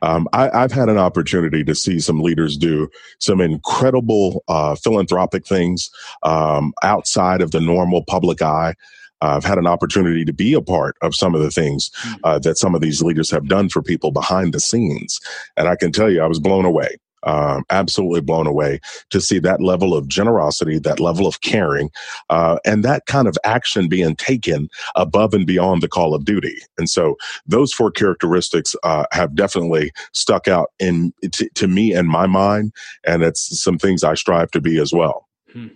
Um, 0.02 0.28
I, 0.34 0.60
have 0.60 0.74
had 0.74 0.90
an 0.90 0.98
opportunity 0.98 1.64
to 1.64 1.74
see 1.74 2.02
some 2.02 2.20
leaders 2.20 2.58
do 2.58 2.90
some 3.20 3.40
incredible 3.40 4.44
uh, 4.50 4.76
philanthropic 4.76 5.48
things 5.48 5.90
um, 6.24 6.74
outside 6.84 7.42
of 7.42 7.52
the 7.52 7.62
normal 7.62 8.04
public 8.04 8.42
eye. 8.42 8.76
Uh, 9.22 9.38
I've 9.38 9.46
had 9.46 9.58
an 9.58 9.68
opportunity 9.68 10.26
to 10.26 10.34
be 10.34 10.54
a 10.54 10.62
part 10.62 10.98
of 11.02 11.16
some 11.16 11.34
of 11.34 11.42
the 11.42 11.52
things 11.52 11.90
hmm. 11.96 12.16
uh, 12.26 12.40
that 12.40 12.58
some 12.58 12.76
of 12.76 12.82
these 12.82 13.02
leaders 13.02 13.32
have 13.32 13.48
done 13.48 13.70
for 13.70 13.82
people 13.82 14.12
behind 14.12 14.54
the 14.54 14.60
scenes. 14.60 15.22
And 15.56 15.70
I 15.70 15.78
can 15.78 15.94
tell 15.94 16.12
you, 16.12 16.22
I 16.22 16.28
was 16.28 16.40
blown 16.40 16.66
away 16.66 16.98
um, 17.26 17.64
absolutely 17.70 18.22
blown 18.22 18.48
away 18.48 18.80
to 19.10 19.22
see 19.22 19.40
that 19.40 19.62
level 19.62 19.94
of 19.94 20.08
generosity, 20.08 20.80
that 20.80 21.00
level 21.00 21.28
of 21.28 21.42
caring, 21.42 21.90
uh, 22.30 22.58
and 22.66 22.84
that 22.84 23.06
kind 23.06 23.28
of 23.28 23.38
action 23.44 23.88
being 23.88 24.16
taken 24.16 24.70
above 24.96 25.34
and 25.34 25.48
beyond 25.48 25.82
the 25.82 25.88
call 25.88 26.14
of 26.14 26.26
duty. 26.26 26.56
And 26.78 26.90
so 26.90 27.16
those 27.46 27.74
four 27.74 27.92
characteristics 27.92 28.76
uh, 28.84 29.06
have 29.12 29.36
definitely 29.36 29.92
stuck 30.14 30.48
out 30.48 30.72
in 30.80 31.14
t- 31.32 31.50
to 31.56 31.68
me 31.68 31.94
in 31.94 32.08
my 32.08 32.28
mind, 32.28 32.74
and 33.06 33.24
it's 33.24 33.62
some 33.62 33.78
things 33.78 34.04
I 34.04 34.16
strive 34.16 34.52
to 34.52 34.62
be 34.62 34.80
as 34.80 34.94
well. 34.94 35.28
Hmm. 35.52 35.68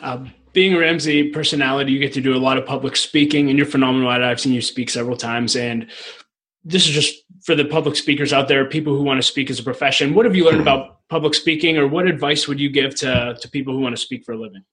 Um, 0.00 0.32
being 0.52 0.74
a 0.74 0.78
Ramsey 0.78 1.30
personality, 1.30 1.92
you 1.92 1.98
get 1.98 2.14
to 2.14 2.20
do 2.20 2.34
a 2.34 2.38
lot 2.38 2.56
of 2.56 2.64
public 2.64 2.96
speaking, 2.96 3.50
and 3.50 3.58
you're 3.58 3.66
phenomenal 3.66 4.10
at 4.10 4.22
it. 4.22 4.24
I've 4.24 4.40
seen 4.40 4.54
you 4.54 4.62
speak 4.62 4.88
several 4.88 5.16
times, 5.16 5.54
and 5.54 5.90
this 6.64 6.86
is 6.86 6.94
just 6.94 7.22
for 7.46 7.54
the 7.54 7.64
public 7.64 7.94
speakers 7.94 8.32
out 8.32 8.48
there, 8.48 8.64
people 8.64 8.96
who 8.96 9.04
want 9.04 9.18
to 9.18 9.22
speak 9.22 9.50
as 9.50 9.60
a 9.60 9.62
profession. 9.62 10.14
What 10.14 10.26
have 10.26 10.34
you 10.34 10.44
learned 10.44 10.56
hmm. 10.56 10.62
about 10.62 11.08
public 11.08 11.32
speaking, 11.32 11.78
or 11.78 11.86
what 11.86 12.08
advice 12.08 12.48
would 12.48 12.58
you 12.58 12.68
give 12.68 12.94
to 12.96 13.38
to 13.40 13.48
people 13.48 13.72
who 13.72 13.80
want 13.80 13.96
to 13.96 14.02
speak 14.02 14.24
for 14.24 14.32
a 14.32 14.36
living? 14.36 14.64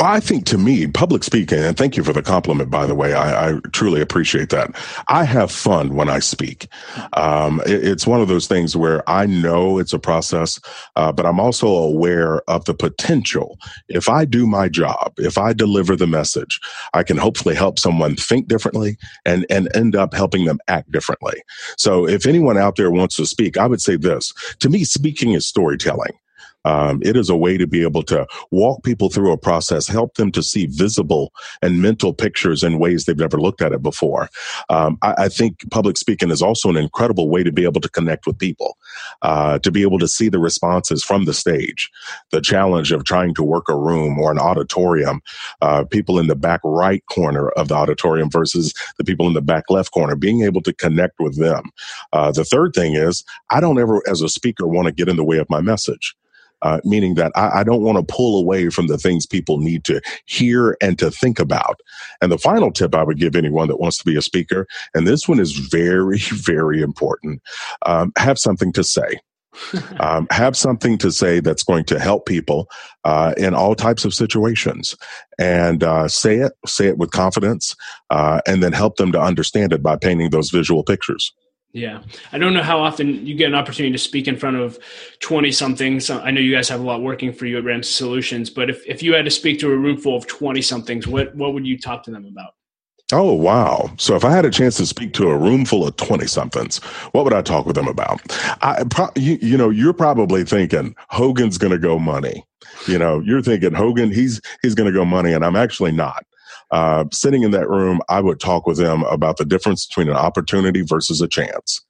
I 0.00 0.20
think 0.20 0.46
to 0.46 0.58
me, 0.58 0.86
public 0.88 1.22
speaking, 1.22 1.60
and 1.60 1.76
thank 1.76 1.96
you 1.96 2.02
for 2.02 2.12
the 2.12 2.22
compliment, 2.22 2.70
by 2.70 2.86
the 2.86 2.94
way. 2.94 3.14
I, 3.14 3.50
I 3.50 3.60
truly 3.72 4.00
appreciate 4.00 4.50
that. 4.50 4.70
I 5.08 5.24
have 5.24 5.52
fun 5.52 5.94
when 5.94 6.08
I 6.08 6.18
speak. 6.18 6.66
Um, 7.12 7.60
it, 7.66 7.86
it's 7.86 8.06
one 8.06 8.20
of 8.20 8.28
those 8.28 8.46
things 8.48 8.76
where 8.76 9.08
I 9.08 9.26
know 9.26 9.78
it's 9.78 9.92
a 9.92 10.00
process, 10.00 10.58
uh, 10.96 11.12
but 11.12 11.26
I'm 11.26 11.38
also 11.38 11.68
aware 11.68 12.42
of 12.50 12.64
the 12.64 12.74
potential. 12.74 13.58
If 13.88 14.08
I 14.08 14.24
do 14.24 14.46
my 14.46 14.68
job, 14.68 15.12
if 15.18 15.38
I 15.38 15.52
deliver 15.52 15.94
the 15.94 16.06
message, 16.08 16.58
I 16.94 17.04
can 17.04 17.16
hopefully 17.16 17.54
help 17.54 17.78
someone 17.78 18.16
think 18.16 18.48
differently 18.48 18.96
and, 19.24 19.46
and 19.50 19.68
end 19.76 19.94
up 19.94 20.14
helping 20.14 20.46
them 20.46 20.58
act 20.68 20.90
differently. 20.90 21.42
So 21.76 22.08
if 22.08 22.26
anyone 22.26 22.58
out 22.58 22.76
there 22.76 22.90
wants 22.90 23.16
to 23.16 23.26
speak, 23.26 23.56
I 23.56 23.66
would 23.66 23.80
say 23.80 23.96
this 23.96 24.32
to 24.60 24.68
me, 24.68 24.84
speaking 24.84 25.32
is 25.32 25.46
storytelling. 25.46 26.12
Um, 26.64 27.00
it 27.02 27.16
is 27.16 27.28
a 27.28 27.36
way 27.36 27.56
to 27.58 27.66
be 27.66 27.82
able 27.82 28.02
to 28.04 28.26
walk 28.50 28.82
people 28.84 29.08
through 29.08 29.32
a 29.32 29.38
process, 29.38 29.88
help 29.88 30.14
them 30.14 30.30
to 30.32 30.42
see 30.42 30.66
visible 30.66 31.32
and 31.60 31.82
mental 31.82 32.12
pictures 32.12 32.62
in 32.62 32.78
ways 32.78 33.04
they've 33.04 33.16
never 33.16 33.40
looked 33.40 33.62
at 33.62 33.72
it 33.72 33.82
before. 33.82 34.28
Um, 34.68 34.98
I, 35.02 35.14
I, 35.24 35.28
think 35.28 35.68
public 35.70 35.96
speaking 35.96 36.30
is 36.30 36.42
also 36.42 36.68
an 36.68 36.76
incredible 36.76 37.28
way 37.28 37.42
to 37.42 37.52
be 37.52 37.64
able 37.64 37.80
to 37.80 37.88
connect 37.88 38.26
with 38.26 38.38
people, 38.38 38.76
uh, 39.22 39.58
to 39.60 39.70
be 39.70 39.82
able 39.82 39.98
to 39.98 40.08
see 40.08 40.28
the 40.28 40.38
responses 40.38 41.02
from 41.02 41.24
the 41.24 41.34
stage. 41.34 41.90
The 42.30 42.40
challenge 42.40 42.92
of 42.92 43.04
trying 43.04 43.34
to 43.34 43.42
work 43.42 43.68
a 43.68 43.76
room 43.76 44.18
or 44.18 44.30
an 44.30 44.38
auditorium, 44.38 45.20
uh, 45.60 45.84
people 45.84 46.18
in 46.18 46.26
the 46.26 46.36
back 46.36 46.60
right 46.64 47.04
corner 47.06 47.48
of 47.50 47.68
the 47.68 47.74
auditorium 47.74 48.30
versus 48.30 48.72
the 48.98 49.04
people 49.04 49.26
in 49.26 49.34
the 49.34 49.42
back 49.42 49.64
left 49.70 49.92
corner, 49.92 50.16
being 50.16 50.42
able 50.42 50.62
to 50.62 50.72
connect 50.72 51.18
with 51.18 51.38
them. 51.38 51.70
Uh, 52.12 52.30
the 52.30 52.44
third 52.44 52.72
thing 52.74 52.94
is, 52.94 53.24
I 53.50 53.60
don't 53.60 53.78
ever, 53.78 54.02
as 54.08 54.20
a 54.20 54.28
speaker, 54.28 54.66
want 54.66 54.86
to 54.86 54.92
get 54.92 55.08
in 55.08 55.16
the 55.16 55.24
way 55.24 55.38
of 55.38 55.50
my 55.50 55.60
message 55.60 56.14
uh, 56.62 56.80
meaning 56.84 57.14
that 57.14 57.32
I, 57.34 57.60
I 57.60 57.64
don't 57.64 57.82
want 57.82 57.98
to 57.98 58.14
pull 58.14 58.38
away 58.38 58.70
from 58.70 58.86
the 58.86 58.98
things 58.98 59.26
people 59.26 59.58
need 59.58 59.84
to 59.84 60.00
hear 60.26 60.76
and 60.80 60.98
to 60.98 61.10
think 61.10 61.38
about. 61.38 61.80
And 62.20 62.30
the 62.30 62.38
final 62.38 62.70
tip 62.70 62.94
I 62.94 63.02
would 63.02 63.18
give 63.18 63.36
anyone 63.36 63.68
that 63.68 63.80
wants 63.80 63.98
to 63.98 64.04
be 64.04 64.16
a 64.16 64.22
speaker, 64.22 64.66
and 64.94 65.06
this 65.06 65.28
one 65.28 65.40
is 65.40 65.52
very, 65.52 66.18
very 66.32 66.82
important, 66.82 67.42
um, 67.86 68.12
have 68.16 68.38
something 68.38 68.72
to 68.72 68.84
say. 68.84 69.18
um, 70.00 70.26
have 70.30 70.56
something 70.56 70.96
to 70.96 71.12
say 71.12 71.38
that's 71.38 71.62
going 71.62 71.84
to 71.84 71.98
help 71.98 72.24
people 72.24 72.70
uh, 73.04 73.34
in 73.36 73.52
all 73.52 73.74
types 73.74 74.06
of 74.06 74.14
situations 74.14 74.96
and 75.38 75.84
uh, 75.84 76.08
say 76.08 76.36
it 76.36 76.52
say 76.64 76.86
it 76.86 76.96
with 76.96 77.10
confidence 77.10 77.76
uh, 78.08 78.40
and 78.46 78.62
then 78.62 78.72
help 78.72 78.96
them 78.96 79.12
to 79.12 79.20
understand 79.20 79.74
it 79.74 79.82
by 79.82 79.94
painting 79.94 80.30
those 80.30 80.48
visual 80.48 80.82
pictures 80.82 81.34
yeah. 81.72 82.02
I 82.32 82.38
don't 82.38 82.52
know 82.52 82.62
how 82.62 82.80
often 82.80 83.26
you 83.26 83.34
get 83.34 83.48
an 83.48 83.54
opportunity 83.54 83.92
to 83.92 83.98
speak 83.98 84.28
in 84.28 84.36
front 84.36 84.56
of 84.56 84.78
20 85.20 85.50
somethings. 85.52 86.10
I 86.10 86.30
know 86.30 86.40
you 86.40 86.54
guys 86.54 86.68
have 86.68 86.80
a 86.80 86.84
lot 86.84 87.02
working 87.02 87.32
for 87.32 87.46
you 87.46 87.58
at 87.58 87.64
Ramsey 87.64 87.90
Solutions, 87.90 88.50
but 88.50 88.68
if, 88.68 88.86
if 88.86 89.02
you 89.02 89.14
had 89.14 89.24
to 89.24 89.30
speak 89.30 89.58
to 89.60 89.70
a 89.70 89.76
room 89.76 89.96
full 89.96 90.16
of 90.16 90.26
20 90.26 90.60
somethings, 90.60 91.06
what, 91.06 91.34
what 91.34 91.54
would 91.54 91.66
you 91.66 91.78
talk 91.78 92.02
to 92.04 92.10
them 92.10 92.26
about? 92.26 92.54
Oh, 93.12 93.34
wow. 93.34 93.90
So 93.98 94.16
if 94.16 94.24
I 94.24 94.30
had 94.30 94.46
a 94.46 94.50
chance 94.50 94.76
to 94.78 94.86
speak 94.86 95.12
to 95.14 95.28
a 95.28 95.36
room 95.36 95.66
full 95.66 95.86
of 95.86 95.96
20 95.96 96.26
somethings, 96.26 96.78
what 97.12 97.24
would 97.24 97.34
I 97.34 97.42
talk 97.42 97.66
with 97.66 97.76
them 97.76 97.88
about? 97.88 98.20
I, 98.62 98.84
you, 99.16 99.38
you 99.42 99.56
know, 99.58 99.68
you're 99.68 99.92
probably 99.92 100.44
thinking 100.44 100.94
Hogan's 101.10 101.58
going 101.58 101.72
to 101.72 101.78
go 101.78 101.98
money. 101.98 102.44
You 102.86 102.98
know, 102.98 103.20
you're 103.20 103.42
thinking 103.42 103.74
Hogan, 103.74 104.10
he's, 104.10 104.40
he's 104.62 104.74
going 104.74 104.90
to 104.90 104.98
go 104.98 105.04
money. 105.04 105.34
And 105.34 105.44
I'm 105.44 105.56
actually 105.56 105.92
not. 105.92 106.24
Uh, 106.72 107.04
sitting 107.12 107.42
in 107.42 107.50
that 107.50 107.68
room, 107.68 108.00
I 108.08 108.20
would 108.20 108.40
talk 108.40 108.66
with 108.66 108.78
them 108.78 109.04
about 109.04 109.36
the 109.36 109.44
difference 109.44 109.86
between 109.86 110.08
an 110.08 110.16
opportunity 110.16 110.80
versus 110.80 111.20
a 111.20 111.28
chance. 111.28 111.84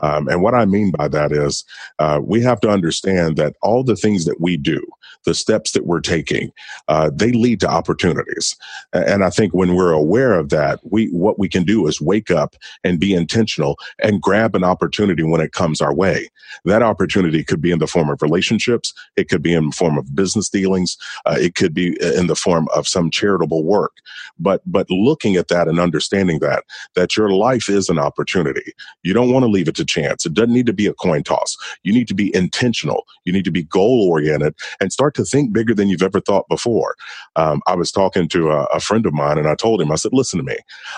Um, 0.00 0.28
and 0.28 0.42
what 0.42 0.54
I 0.54 0.64
mean 0.64 0.90
by 0.90 1.08
that 1.08 1.32
is 1.32 1.64
uh, 1.98 2.20
we 2.22 2.42
have 2.42 2.60
to 2.60 2.68
understand 2.68 3.36
that 3.36 3.56
all 3.62 3.82
the 3.82 3.96
things 3.96 4.24
that 4.24 4.40
we 4.40 4.56
do, 4.56 4.84
the 5.24 5.34
steps 5.34 5.72
that 5.72 5.86
we're 5.86 6.00
taking, 6.00 6.52
uh, 6.88 7.10
they 7.12 7.32
lead 7.32 7.60
to 7.60 7.68
opportunities. 7.68 8.56
And 8.92 9.24
I 9.24 9.30
think 9.30 9.52
when 9.52 9.74
we're 9.74 9.92
aware 9.92 10.34
of 10.34 10.50
that, 10.50 10.80
we 10.84 11.08
what 11.08 11.38
we 11.38 11.48
can 11.48 11.64
do 11.64 11.86
is 11.86 12.00
wake 12.00 12.30
up 12.30 12.56
and 12.84 13.00
be 13.00 13.14
intentional 13.14 13.78
and 14.00 14.22
grab 14.22 14.54
an 14.54 14.64
opportunity 14.64 15.22
when 15.22 15.40
it 15.40 15.52
comes 15.52 15.80
our 15.80 15.94
way. 15.94 16.28
That 16.64 16.82
opportunity 16.82 17.44
could 17.44 17.60
be 17.60 17.70
in 17.70 17.78
the 17.78 17.86
form 17.86 18.08
of 18.08 18.22
relationships. 18.22 18.94
It 19.16 19.28
could 19.28 19.42
be 19.42 19.54
in 19.54 19.66
the 19.66 19.72
form 19.72 19.98
of 19.98 20.14
business 20.14 20.48
dealings. 20.48 20.96
Uh, 21.24 21.36
it 21.38 21.54
could 21.54 21.74
be 21.74 21.96
in 22.00 22.26
the 22.26 22.36
form 22.36 22.68
of 22.74 22.86
some 22.86 23.10
charitable 23.10 23.64
work. 23.64 23.92
But 24.38 24.62
but 24.66 24.90
looking 24.90 25.36
at 25.36 25.48
that 25.48 25.68
and 25.68 25.80
understanding 25.80 26.38
that 26.40 26.64
that 26.94 27.16
your 27.16 27.30
life 27.30 27.68
is 27.68 27.88
an 27.88 27.98
opportunity. 27.98 28.72
You 29.02 29.12
don't 29.12 29.32
want 29.32 29.42
to 29.44 29.48
leave 29.50 29.65
it 29.68 29.74
to 29.76 29.84
chance. 29.84 30.26
It 30.26 30.34
doesn't 30.34 30.52
need 30.52 30.66
to 30.66 30.72
be 30.72 30.86
a 30.86 30.94
coin 30.94 31.22
toss. 31.22 31.56
You 31.82 31.92
need 31.92 32.08
to 32.08 32.14
be 32.14 32.34
intentional. 32.34 33.06
You 33.24 33.32
need 33.32 33.44
to 33.44 33.50
be 33.50 33.64
goal 33.64 34.08
oriented 34.10 34.54
and 34.80 34.92
start 34.92 35.14
to 35.14 35.24
think 35.24 35.52
bigger 35.52 35.74
than 35.74 35.88
you've 35.88 36.02
ever 36.02 36.20
thought 36.20 36.48
before. 36.48 36.96
Um, 37.36 37.62
I 37.66 37.74
was 37.74 37.90
talking 37.90 38.28
to 38.28 38.50
a, 38.50 38.64
a 38.64 38.80
friend 38.80 39.06
of 39.06 39.12
mine 39.12 39.38
and 39.38 39.48
I 39.48 39.54
told 39.54 39.80
him, 39.80 39.92
I 39.92 39.96
said, 39.96 40.12
listen 40.12 40.38
to 40.38 40.44
me, 40.44 40.56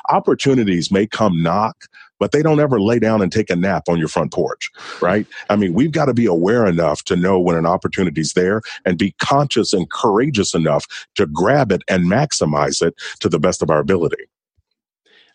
opportunities 0.08 0.90
may 0.90 1.06
come 1.06 1.42
knock, 1.42 1.84
but 2.18 2.32
they 2.32 2.42
don't 2.42 2.60
ever 2.60 2.80
lay 2.80 2.98
down 2.98 3.22
and 3.22 3.30
take 3.30 3.50
a 3.50 3.56
nap 3.56 3.84
on 3.88 3.98
your 3.98 4.08
front 4.08 4.32
porch, 4.32 4.70
right? 5.00 5.26
I 5.50 5.56
mean, 5.56 5.72
we've 5.72 5.92
got 5.92 6.06
to 6.06 6.14
be 6.14 6.26
aware 6.26 6.66
enough 6.66 7.04
to 7.04 7.16
know 7.16 7.38
when 7.38 7.56
an 7.56 7.66
opportunity's 7.66 8.32
there 8.32 8.60
and 8.84 8.98
be 8.98 9.14
conscious 9.18 9.72
and 9.72 9.88
courageous 9.90 10.54
enough 10.54 10.86
to 11.14 11.26
grab 11.26 11.72
it 11.72 11.82
and 11.88 12.04
maximize 12.06 12.84
it 12.84 12.94
to 13.20 13.28
the 13.28 13.38
best 13.38 13.62
of 13.62 13.70
our 13.70 13.78
ability. 13.78 14.24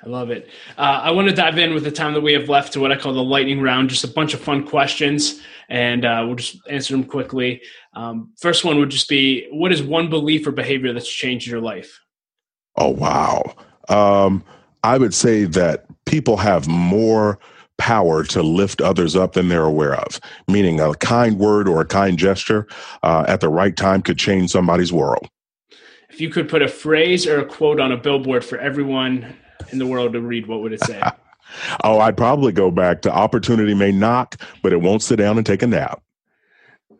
I 0.03 0.09
love 0.09 0.31
it. 0.31 0.49
Uh, 0.77 1.01
I 1.03 1.11
want 1.11 1.29
to 1.29 1.33
dive 1.33 1.57
in 1.57 1.73
with 1.73 1.85
the 1.85 1.91
time 1.91 2.13
that 2.13 2.21
we 2.21 2.33
have 2.33 2.49
left 2.49 2.73
to 2.73 2.81
what 2.81 2.91
I 2.91 2.97
call 2.97 3.13
the 3.13 3.23
lightning 3.23 3.61
round, 3.61 3.89
just 3.89 4.03
a 4.03 4.07
bunch 4.07 4.33
of 4.33 4.41
fun 4.41 4.67
questions, 4.67 5.41
and 5.69 6.03
uh, 6.03 6.23
we'll 6.25 6.35
just 6.35 6.57
answer 6.69 6.93
them 6.93 7.05
quickly. 7.05 7.61
Um, 7.93 8.33
first 8.37 8.65
one 8.65 8.79
would 8.79 8.89
just 8.89 9.07
be 9.07 9.47
What 9.51 9.71
is 9.71 9.81
one 9.81 10.09
belief 10.09 10.45
or 10.45 10.51
behavior 10.51 10.91
that's 10.91 11.09
changed 11.09 11.47
your 11.47 11.61
life? 11.61 12.01
Oh, 12.75 12.89
wow. 12.89 13.55
Um, 13.87 14.43
I 14.83 14.97
would 14.97 15.13
say 15.13 15.45
that 15.45 15.85
people 16.05 16.35
have 16.37 16.67
more 16.67 17.39
power 17.77 18.23
to 18.25 18.43
lift 18.43 18.81
others 18.81 19.15
up 19.15 19.33
than 19.33 19.47
they're 19.47 19.63
aware 19.63 19.95
of, 19.95 20.19
meaning 20.49 20.81
a 20.81 20.93
kind 20.95 21.39
word 21.39 21.69
or 21.69 21.79
a 21.79 21.85
kind 21.85 22.17
gesture 22.17 22.67
uh, 23.03 23.23
at 23.27 23.39
the 23.39 23.49
right 23.49 23.77
time 23.77 24.01
could 24.01 24.17
change 24.17 24.51
somebody's 24.51 24.91
world. 24.91 25.29
If 26.09 26.19
you 26.19 26.29
could 26.29 26.49
put 26.49 26.61
a 26.61 26.67
phrase 26.67 27.25
or 27.25 27.39
a 27.39 27.45
quote 27.45 27.79
on 27.79 27.91
a 27.91 27.97
billboard 27.97 28.43
for 28.45 28.57
everyone 28.57 29.35
in 29.71 29.79
the 29.79 29.87
world 29.87 30.13
to 30.13 30.21
read, 30.21 30.47
what 30.47 30.61
would 30.61 30.73
it 30.73 30.81
say? 30.81 31.01
oh, 31.83 31.99
I'd 31.99 32.17
probably 32.17 32.51
go 32.51 32.71
back 32.71 33.01
to 33.03 33.11
opportunity 33.11 33.73
may 33.73 33.91
knock, 33.91 34.37
but 34.61 34.73
it 34.73 34.81
won't 34.81 35.03
sit 35.03 35.17
down 35.17 35.37
and 35.37 35.45
take 35.45 35.61
a 35.61 35.67
nap. 35.67 36.01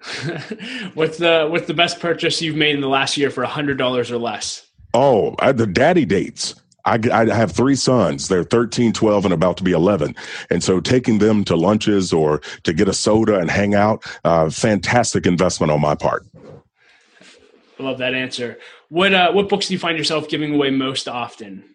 what's 0.96 1.18
the 1.18 1.48
what's 1.50 1.68
the 1.68 1.74
best 1.74 2.02
purchase 2.02 2.42
you've 2.42 2.58
made 2.58 2.76
in 2.76 2.82
the 2.82 2.90
last 2.90 3.16
year 3.16 3.30
for 3.30 3.44
a 3.44 3.48
hundred 3.48 3.78
dollars 3.78 4.12
or 4.12 4.18
less? 4.18 4.68
Oh, 4.94 5.36
the 5.54 5.66
daddy 5.66 6.06
dates. 6.06 6.56
I, 6.86 7.00
I, 7.12 7.34
have 7.34 7.54
three 7.54 7.76
sons. 7.76 8.28
They're 8.28 8.44
13, 8.44 8.92
12, 8.92 9.26
and 9.26 9.34
about 9.34 9.56
to 9.58 9.64
be 9.64 9.72
11. 9.72 10.16
And 10.50 10.62
so 10.62 10.82
taking 10.82 11.20
them 11.20 11.46
to 11.46 11.56
lunches 11.56 12.12
or 12.12 12.42
to 12.64 12.74
get 12.74 12.90
a 12.90 12.94
soda 12.94 13.40
and 13.40 13.50
hang 13.50 13.74
out, 13.74 14.04
uh, 14.26 14.50
fantastic 14.50 15.26
investment 15.26 15.72
on 15.72 15.80
my 15.80 15.96
part. 15.96 16.26
I 17.80 17.84
love 17.84 18.00
that 18.00 18.14
answer. 18.14 18.60
What, 18.90 19.14
uh, 19.14 19.32
what 19.32 19.48
books 19.48 19.68
do 19.68 19.74
you 19.74 19.80
find 19.80 19.98
yourself 19.98 20.28
giving 20.28 20.54
away 20.54 20.72
most 20.72 21.08
often? 21.08 21.73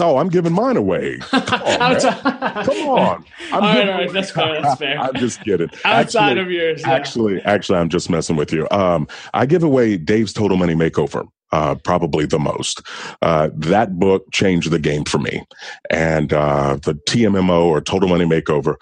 Oh, 0.00 0.18
I'm 0.18 0.28
giving 0.28 0.52
mine 0.52 0.76
away. 0.76 1.18
Come 1.30 1.42
on, 1.42 2.00
Come 2.00 2.88
on. 2.88 3.24
I'm 3.52 3.54
all 3.54 3.60
right, 3.60 3.88
all 3.88 3.94
right. 3.94 4.12
That's 4.12 4.30
fair. 4.30 4.62
That's 4.62 4.78
fair. 4.78 4.98
I'm 5.00 5.14
just 5.14 5.42
kidding. 5.42 5.70
Outside 5.84 6.38
actually, 6.38 6.40
of 6.42 6.50
yours. 6.50 6.80
Yeah. 6.82 6.90
Actually, 6.92 7.42
actually, 7.42 7.78
I'm 7.78 7.88
just 7.88 8.08
messing 8.08 8.36
with 8.36 8.52
you. 8.52 8.68
Um, 8.70 9.08
I 9.34 9.46
give 9.46 9.64
away 9.64 9.96
Dave's 9.96 10.32
Total 10.32 10.56
Money 10.56 10.74
Makeover. 10.74 11.26
Uh, 11.50 11.74
probably 11.76 12.26
the 12.26 12.38
most. 12.38 12.82
Uh, 13.22 13.48
that 13.54 13.98
book 13.98 14.26
changed 14.32 14.70
the 14.70 14.78
game 14.78 15.04
for 15.04 15.16
me. 15.16 15.42
And 15.90 16.30
uh, 16.30 16.78
the 16.84 16.92
TMMO 17.08 17.64
or 17.64 17.80
Total 17.80 18.06
Money 18.06 18.26
Makeover, 18.26 18.74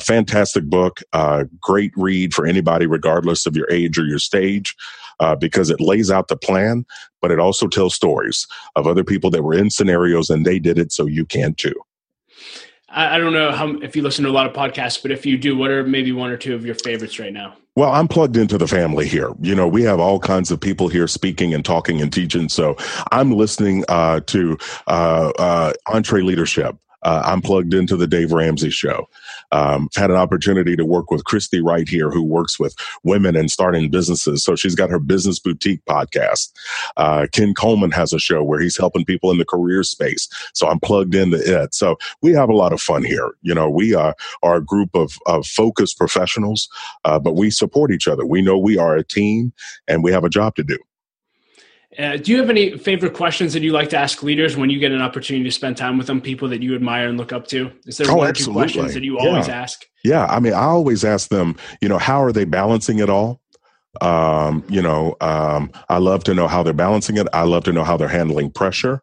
fantastic 0.00 0.64
book, 0.64 1.00
uh, 1.12 1.44
great 1.60 1.92
read 1.96 2.32
for 2.32 2.46
anybody, 2.46 2.86
regardless 2.86 3.44
of 3.44 3.54
your 3.54 3.70
age 3.70 3.98
or 3.98 4.06
your 4.06 4.18
stage 4.18 4.74
uh, 5.20 5.36
because 5.36 5.70
it 5.70 5.80
lays 5.80 6.10
out 6.10 6.28
the 6.28 6.36
plan, 6.36 6.84
but 7.24 7.30
it 7.30 7.40
also 7.40 7.66
tells 7.66 7.94
stories 7.94 8.46
of 8.76 8.86
other 8.86 9.02
people 9.02 9.30
that 9.30 9.42
were 9.42 9.54
in 9.54 9.70
scenarios 9.70 10.28
and 10.28 10.44
they 10.44 10.58
did 10.58 10.78
it, 10.78 10.92
so 10.92 11.06
you 11.06 11.24
can 11.24 11.54
too. 11.54 11.72
I, 12.90 13.16
don't 13.16 13.32
know 13.32 13.50
how 13.50 13.70
if 13.78 13.96
you 13.96 14.02
listen 14.02 14.24
to 14.24 14.30
a 14.30 14.36
lot 14.38 14.44
of 14.44 14.52
podcasts, 14.52 15.00
but 15.00 15.10
if 15.10 15.24
you 15.24 15.38
do, 15.38 15.56
what 15.56 15.70
are 15.70 15.84
maybe 15.84 16.12
one 16.12 16.30
or 16.30 16.36
two 16.36 16.54
of 16.54 16.66
your 16.66 16.74
favorites 16.74 17.18
right 17.18 17.32
now? 17.32 17.56
Well, 17.76 17.90
I'm 17.90 18.08
plugged 18.08 18.36
into 18.36 18.58
the 18.58 18.68
family 18.68 19.08
here. 19.08 19.30
You 19.40 19.54
know, 19.54 19.66
we 19.66 19.84
have 19.84 20.00
all 20.00 20.20
kinds 20.20 20.50
of 20.50 20.60
people 20.60 20.88
here 20.88 21.08
speaking 21.08 21.54
and 21.54 21.64
talking 21.64 22.02
and 22.02 22.12
teaching. 22.12 22.50
So 22.50 22.76
I'm 23.10 23.32
listening 23.32 23.86
uh, 23.88 24.20
to 24.26 24.58
uh, 24.86 25.32
uh, 25.38 25.72
EntreLeadership. 25.88 26.78
Uh, 27.04 27.22
I'm 27.24 27.40
plugged 27.40 27.72
into 27.72 27.96
the 27.96 28.06
Dave 28.06 28.32
Ramsey 28.32 28.68
show. 28.68 29.08
Um, 29.54 29.88
had 29.94 30.10
an 30.10 30.16
opportunity 30.16 30.74
to 30.74 30.84
work 30.84 31.10
with 31.10 31.24
Christy 31.24 31.60
Wright 31.60 31.88
here, 31.88 32.10
who 32.10 32.22
works 32.22 32.58
with 32.58 32.74
women 33.04 33.36
and 33.36 33.50
starting 33.50 33.88
businesses. 33.88 34.42
So 34.42 34.56
she's 34.56 34.74
got 34.74 34.90
her 34.90 34.98
business 34.98 35.38
boutique 35.38 35.84
podcast. 35.84 36.52
Uh, 36.96 37.26
Ken 37.30 37.54
Coleman 37.54 37.92
has 37.92 38.12
a 38.12 38.18
show 38.18 38.42
where 38.42 38.60
he's 38.60 38.76
helping 38.76 39.04
people 39.04 39.30
in 39.30 39.38
the 39.38 39.44
career 39.44 39.84
space. 39.84 40.28
So 40.54 40.66
I'm 40.66 40.80
plugged 40.80 41.14
into 41.14 41.38
it. 41.38 41.72
So 41.72 41.96
we 42.20 42.32
have 42.32 42.48
a 42.48 42.54
lot 42.54 42.72
of 42.72 42.80
fun 42.80 43.04
here. 43.04 43.30
You 43.42 43.54
know, 43.54 43.70
we 43.70 43.94
are, 43.94 44.16
are 44.42 44.56
a 44.56 44.64
group 44.64 44.90
of, 44.94 45.16
of 45.26 45.46
focused 45.46 45.98
professionals, 45.98 46.68
uh, 47.04 47.20
but 47.20 47.36
we 47.36 47.50
support 47.50 47.92
each 47.92 48.08
other. 48.08 48.26
We 48.26 48.42
know 48.42 48.58
we 48.58 48.76
are 48.76 48.96
a 48.96 49.04
team 49.04 49.52
and 49.86 50.02
we 50.02 50.10
have 50.10 50.24
a 50.24 50.28
job 50.28 50.56
to 50.56 50.64
do. 50.64 50.78
Uh, 51.98 52.16
do 52.16 52.32
you 52.32 52.38
have 52.38 52.50
any 52.50 52.76
favorite 52.76 53.14
questions 53.14 53.52
that 53.52 53.62
you 53.62 53.72
like 53.72 53.88
to 53.90 53.96
ask 53.96 54.22
leaders 54.22 54.56
when 54.56 54.70
you 54.70 54.78
get 54.78 54.92
an 54.92 55.00
opportunity 55.00 55.44
to 55.44 55.50
spend 55.50 55.76
time 55.76 55.96
with 55.96 56.06
them, 56.06 56.20
people 56.20 56.48
that 56.48 56.62
you 56.62 56.74
admire 56.74 57.08
and 57.08 57.18
look 57.18 57.32
up 57.32 57.46
to? 57.48 57.70
Is 57.86 57.98
there 57.98 58.10
oh, 58.10 58.16
one 58.16 58.30
or 58.30 58.32
two 58.32 58.52
questions 58.52 58.94
that 58.94 59.04
you 59.04 59.16
yeah. 59.20 59.28
always 59.28 59.48
ask? 59.48 59.84
Yeah. 60.02 60.26
I 60.26 60.40
mean, 60.40 60.54
I 60.54 60.64
always 60.64 61.04
ask 61.04 61.28
them, 61.28 61.56
you 61.80 61.88
know, 61.88 61.98
how 61.98 62.22
are 62.22 62.32
they 62.32 62.44
balancing 62.44 62.98
it 62.98 63.08
all? 63.08 63.40
Um, 64.00 64.64
you 64.68 64.82
know, 64.82 65.14
um, 65.20 65.70
I 65.88 65.98
love 65.98 66.24
to 66.24 66.34
know 66.34 66.48
how 66.48 66.64
they're 66.64 66.72
balancing 66.72 67.16
it. 67.16 67.28
I 67.32 67.42
love 67.42 67.64
to 67.64 67.72
know 67.72 67.84
how 67.84 67.96
they're 67.96 68.08
handling 68.08 68.50
pressure. 68.50 69.00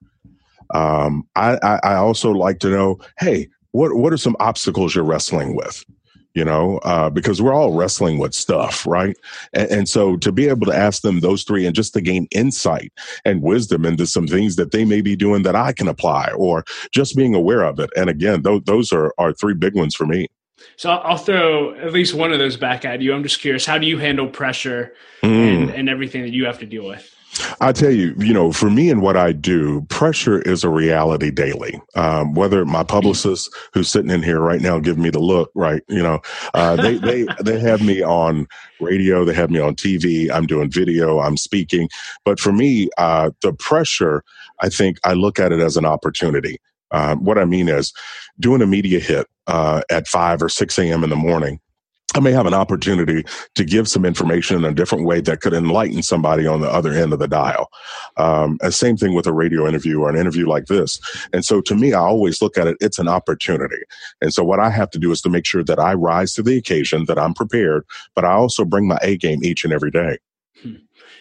Um, 0.73 1.27
I, 1.36 1.58
I, 1.63 1.80
I 1.84 1.95
also 1.95 2.32
like 2.32 2.60
to 2.60 2.69
know, 2.69 2.99
hey, 3.19 3.47
what, 3.71 3.95
what 3.95 4.12
are 4.12 4.17
some 4.17 4.36
obstacles 4.39 4.93
you're 4.93 5.06
wrestling 5.06 5.56
with? 5.56 5.86
You 6.34 6.46
know, 6.46 6.78
uh, 6.80 7.10
because 7.10 7.41
we're 7.41 7.54
all 7.54 7.74
wrestling 7.74 8.17
with 8.17 8.34
stuff, 8.34 8.86
right? 8.88 9.17
And, 9.54 9.72
and, 9.72 9.89
so 9.89 10.15
to 10.17 10.32
be 10.32 10.48
able 10.48 10.65
to 10.67 10.76
ask 10.76 11.02
them 11.02 11.20
those 11.20 11.44
three 11.44 11.65
and 11.65 11.76
just 11.76 11.94
to 11.94 12.02
gain 12.02 12.28
insight 12.32 12.94
and 13.26 13.41
wisdom 13.41 13.86
into 13.86 14.08
some 14.08 14.28
things 14.28 14.56
that 14.56 14.72
they 14.72 14.86
may 14.86 15.02
be 15.02 15.15
doing 15.15 15.44
that 15.44 15.56
I 15.56 15.74
can 15.74 15.88
apply 15.88 16.32
or 16.36 16.63
just 16.94 17.17
being 17.17 17.36
aware 17.36 17.63
of 17.63 17.80
it. 17.80 17.89
And 17.98 18.10
again, 18.10 18.44
those, 18.44 18.62
those 18.65 18.94
are, 18.94 19.13
are 19.17 19.34
three 19.34 19.54
big 19.54 19.76
ones 19.76 19.96
for 19.96 20.06
me. 20.06 20.28
So 20.78 20.91
I'll 20.91 21.17
throw 21.17 21.74
at 21.76 21.91
least 21.91 22.13
one 22.13 22.32
of 22.32 22.39
those 22.39 22.56
back 22.56 22.86
at 22.86 23.02
you. 23.02 23.13
I'm 23.13 23.24
just 23.24 23.41
curious, 23.41 23.65
how 23.65 23.78
do 23.78 23.88
you 23.88 23.98
handle 23.98 24.28
pressure 24.28 24.94
mm. 25.24 25.30
and, 25.30 25.70
and 25.72 25.89
everything 25.89 26.22
that 26.22 26.34
you 26.34 26.46
have 26.46 26.60
to 26.60 26.65
deal 26.65 26.86
with? 26.86 27.13
I 27.60 27.72
tell 27.72 27.91
you, 27.91 28.13
you 28.17 28.34
know, 28.34 28.52
for 28.52 28.70
me 28.70 28.89
and 28.89 29.02
what 29.02 29.15
I 29.17 29.32
do, 29.32 29.82
pressure 29.89 30.41
is 30.41 30.63
a 30.63 30.70
reality 30.70 31.32
daily. 31.32 31.82
Um, 31.96 32.34
whether 32.34 32.65
my 32.65 32.84
publicist, 32.84 33.54
who's 33.74 33.89
sitting 33.89 34.12
in 34.12 34.24
here 34.24 34.39
right 34.39 34.62
now, 34.62 34.80
giving 34.80 35.04
me 35.04 35.10
the 35.10 35.20
look, 35.20 35.52
right? 35.56 35.82
You 35.88 36.04
know, 36.04 36.20
uh, 36.54 36.76
they 36.76 36.98
they 36.98 37.28
they 37.41 37.60
have 37.60 37.82
me 37.82 38.02
on 38.02 38.48
radio, 38.80 39.24
they 39.24 39.34
have 39.34 39.50
me 39.52 39.60
on 39.60 39.76
TV. 39.76 40.30
I'm 40.32 40.46
doing 40.46 40.72
video, 40.72 41.20
I'm 41.20 41.38
speaking. 41.38 41.89
But 42.26 42.39
for 42.39 42.52
me, 42.52 42.89
uh, 42.98 43.32
the 43.41 43.54
pressure, 43.54 44.24
I 44.60 44.70
think 44.70 44.98
I 45.04 45.13
look 45.13 45.39
at 45.39 45.52
it 45.52 45.60
as 45.60 45.78
an 45.78 45.86
opportunity. 45.86 46.60
Uh, 46.91 47.15
what 47.15 47.38
I 47.38 47.46
mean 47.46 47.70
is, 47.70 47.94
doing 48.39 48.62
a 48.62 48.67
media 48.67 49.00
hit 49.00 49.28
uh, 49.48 49.82
at 49.89 50.08
five 50.08 50.41
or 50.41 50.50
six 50.50 50.78
a.m. 50.78 51.04
in 51.04 51.10
the 51.10 51.15
morning 51.15 51.60
I 52.13 52.19
may 52.19 52.32
have 52.34 52.45
an 52.45 52.54
opportunity 52.54 53.24
to 53.56 53.63
give 53.63 53.88
some 53.88 54.04
information 54.04 54.58
in 54.58 54.65
a 54.65 54.74
different 54.74 55.06
way 55.06 55.21
that 55.21 55.39
could 55.39 55.54
enlighten 55.54 56.04
somebody 56.04 56.45
on 56.45 56.60
the 56.60 56.69
other 56.69 56.91
end 56.91 57.13
of 57.13 57.19
the 57.19 57.28
dial. 57.28 57.69
Um, 58.17 58.58
same 58.69 58.97
thing 58.97 59.13
with 59.13 59.28
a 59.28 59.34
radio 59.34 59.65
interview 59.65 60.02
or 60.02 60.10
an 60.10 60.17
interview 60.17 60.45
like 60.45 60.65
this. 60.65 61.00
And 61.32 61.45
so 61.45 61.62
to 61.62 61.76
me, 61.76 61.93
I 61.93 62.00
always 62.00 62.41
look 62.41 62.58
at 62.58 62.67
it, 62.67 62.76
it's 62.82 63.00
an 63.00 63.08
opportunity. 63.08 63.82
And 64.21 64.34
so 64.34 64.43
what 64.43 64.60
I 64.60 64.69
have 64.69 64.89
to 64.91 65.00
do 65.00 65.12
is 65.12 65.21
to 65.21 65.30
make 65.30 65.45
sure 65.45 65.63
that 65.63 65.80
I 65.80 65.93
rise 65.93 66.34
to 66.34 66.43
the 66.43 66.58
occasion, 66.58 67.06
that 67.06 67.17
I'm 67.17 67.34
prepared, 67.34 67.86
but 68.13 68.26
I 68.26 68.34
also 68.34 68.65
bring 68.65 68.88
my 68.88 69.00
A 69.02 69.15
game 69.15 69.43
each 69.43 69.63
and 69.63 69.71
every 69.71 69.91
day. 69.91 70.17
Hmm. 70.62 70.76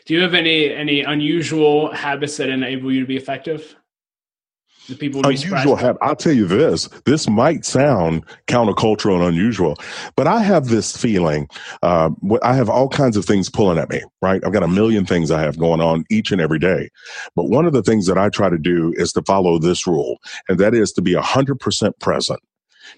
Do 0.06 0.14
you 0.14 0.22
have 0.22 0.34
any, 0.34 0.72
any 0.72 1.02
unusual 1.02 1.92
habits 1.92 2.36
that 2.38 2.48
enable 2.48 2.92
you 2.92 3.00
to 3.00 3.06
be 3.06 3.16
effective? 3.16 3.76
The 4.90 4.96
people 4.96 5.26
unusual 5.26 5.76
have 5.76 5.96
i'll 6.02 6.16
tell 6.16 6.32
you 6.32 6.46
this 6.46 6.88
this 7.06 7.28
might 7.28 7.64
sound 7.64 8.24
countercultural 8.46 9.14
and 9.16 9.24
unusual 9.24 9.76
but 10.16 10.26
i 10.26 10.42
have 10.42 10.68
this 10.68 10.96
feeling 10.96 11.48
uh, 11.82 12.10
i 12.42 12.54
have 12.54 12.68
all 12.68 12.88
kinds 12.88 13.16
of 13.16 13.24
things 13.24 13.48
pulling 13.48 13.78
at 13.78 13.88
me 13.90 14.02
right 14.22 14.42
i've 14.44 14.52
got 14.52 14.62
a 14.62 14.68
million 14.68 15.06
things 15.06 15.30
i 15.30 15.40
have 15.40 15.58
going 15.58 15.80
on 15.80 16.04
each 16.10 16.32
and 16.32 16.40
every 16.40 16.58
day 16.58 16.88
but 17.36 17.48
one 17.48 17.66
of 17.66 17.72
the 17.72 17.82
things 17.82 18.06
that 18.06 18.18
i 18.18 18.28
try 18.28 18.48
to 18.48 18.58
do 18.58 18.92
is 18.96 19.12
to 19.12 19.22
follow 19.22 19.58
this 19.58 19.86
rule 19.86 20.18
and 20.48 20.58
that 20.58 20.74
is 20.74 20.92
to 20.92 21.02
be 21.02 21.14
100% 21.14 21.98
present 22.00 22.40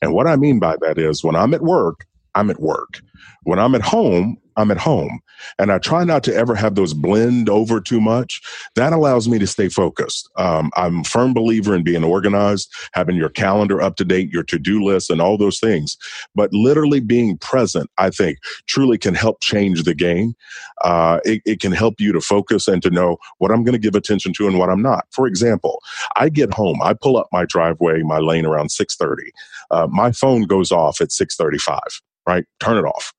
And 0.00 0.12
what 0.14 0.26
I 0.26 0.36
mean 0.36 0.58
by 0.58 0.76
that 0.80 0.98
is 0.98 1.24
when 1.24 1.36
I'm 1.36 1.54
at 1.54 1.62
work, 1.62 2.06
I'm 2.34 2.50
at 2.50 2.60
work. 2.60 3.00
When 3.44 3.58
I'm 3.58 3.74
at 3.74 3.82
home, 3.82 4.38
I'm 4.56 4.70
at 4.70 4.78
home. 4.78 5.20
And 5.58 5.72
I 5.72 5.78
try 5.78 6.04
not 6.04 6.22
to 6.24 6.34
ever 6.34 6.54
have 6.54 6.74
those 6.74 6.94
blend 6.94 7.48
over 7.48 7.80
too 7.80 8.00
much. 8.00 8.40
That 8.74 8.92
allows 8.92 9.28
me 9.28 9.38
to 9.38 9.46
stay 9.46 9.68
focused. 9.68 10.28
Um, 10.36 10.70
I'm 10.76 11.00
a 11.00 11.04
firm 11.04 11.34
believer 11.34 11.74
in 11.74 11.82
being 11.82 12.04
organized, 12.04 12.72
having 12.92 13.16
your 13.16 13.28
calendar 13.28 13.80
up 13.80 13.96
to 13.96 14.04
date, 14.04 14.30
your 14.30 14.44
to 14.44 14.58
do 14.58 14.82
list, 14.84 15.10
and 15.10 15.20
all 15.20 15.36
those 15.36 15.58
things. 15.58 15.96
But 16.34 16.52
literally 16.52 17.00
being 17.00 17.38
present, 17.38 17.90
I 17.98 18.10
think, 18.10 18.38
truly 18.66 18.98
can 18.98 19.14
help 19.14 19.40
change 19.40 19.82
the 19.84 19.94
game. 19.94 20.34
Uh, 20.82 21.20
it, 21.24 21.42
it 21.44 21.60
can 21.60 21.72
help 21.72 22.00
you 22.00 22.12
to 22.12 22.20
focus 22.20 22.68
and 22.68 22.82
to 22.82 22.90
know 22.90 23.16
what 23.38 23.50
I'm 23.50 23.64
going 23.64 23.72
to 23.72 23.78
give 23.78 23.94
attention 23.94 24.32
to 24.34 24.46
and 24.46 24.58
what 24.58 24.70
I'm 24.70 24.82
not. 24.82 25.06
For 25.10 25.26
example, 25.26 25.80
I 26.16 26.28
get 26.28 26.52
home, 26.52 26.80
I 26.82 26.94
pull 26.94 27.16
up 27.16 27.28
my 27.32 27.44
driveway, 27.44 28.02
my 28.02 28.18
lane 28.18 28.46
around 28.46 28.68
6:30. 28.70 29.30
Uh, 29.70 29.86
my 29.90 30.12
phone 30.12 30.42
goes 30.42 30.70
off 30.70 31.00
at 31.00 31.08
6:35. 31.08 31.78
Right, 32.24 32.44
turn 32.60 32.76
it 32.76 32.84
off 32.84 33.12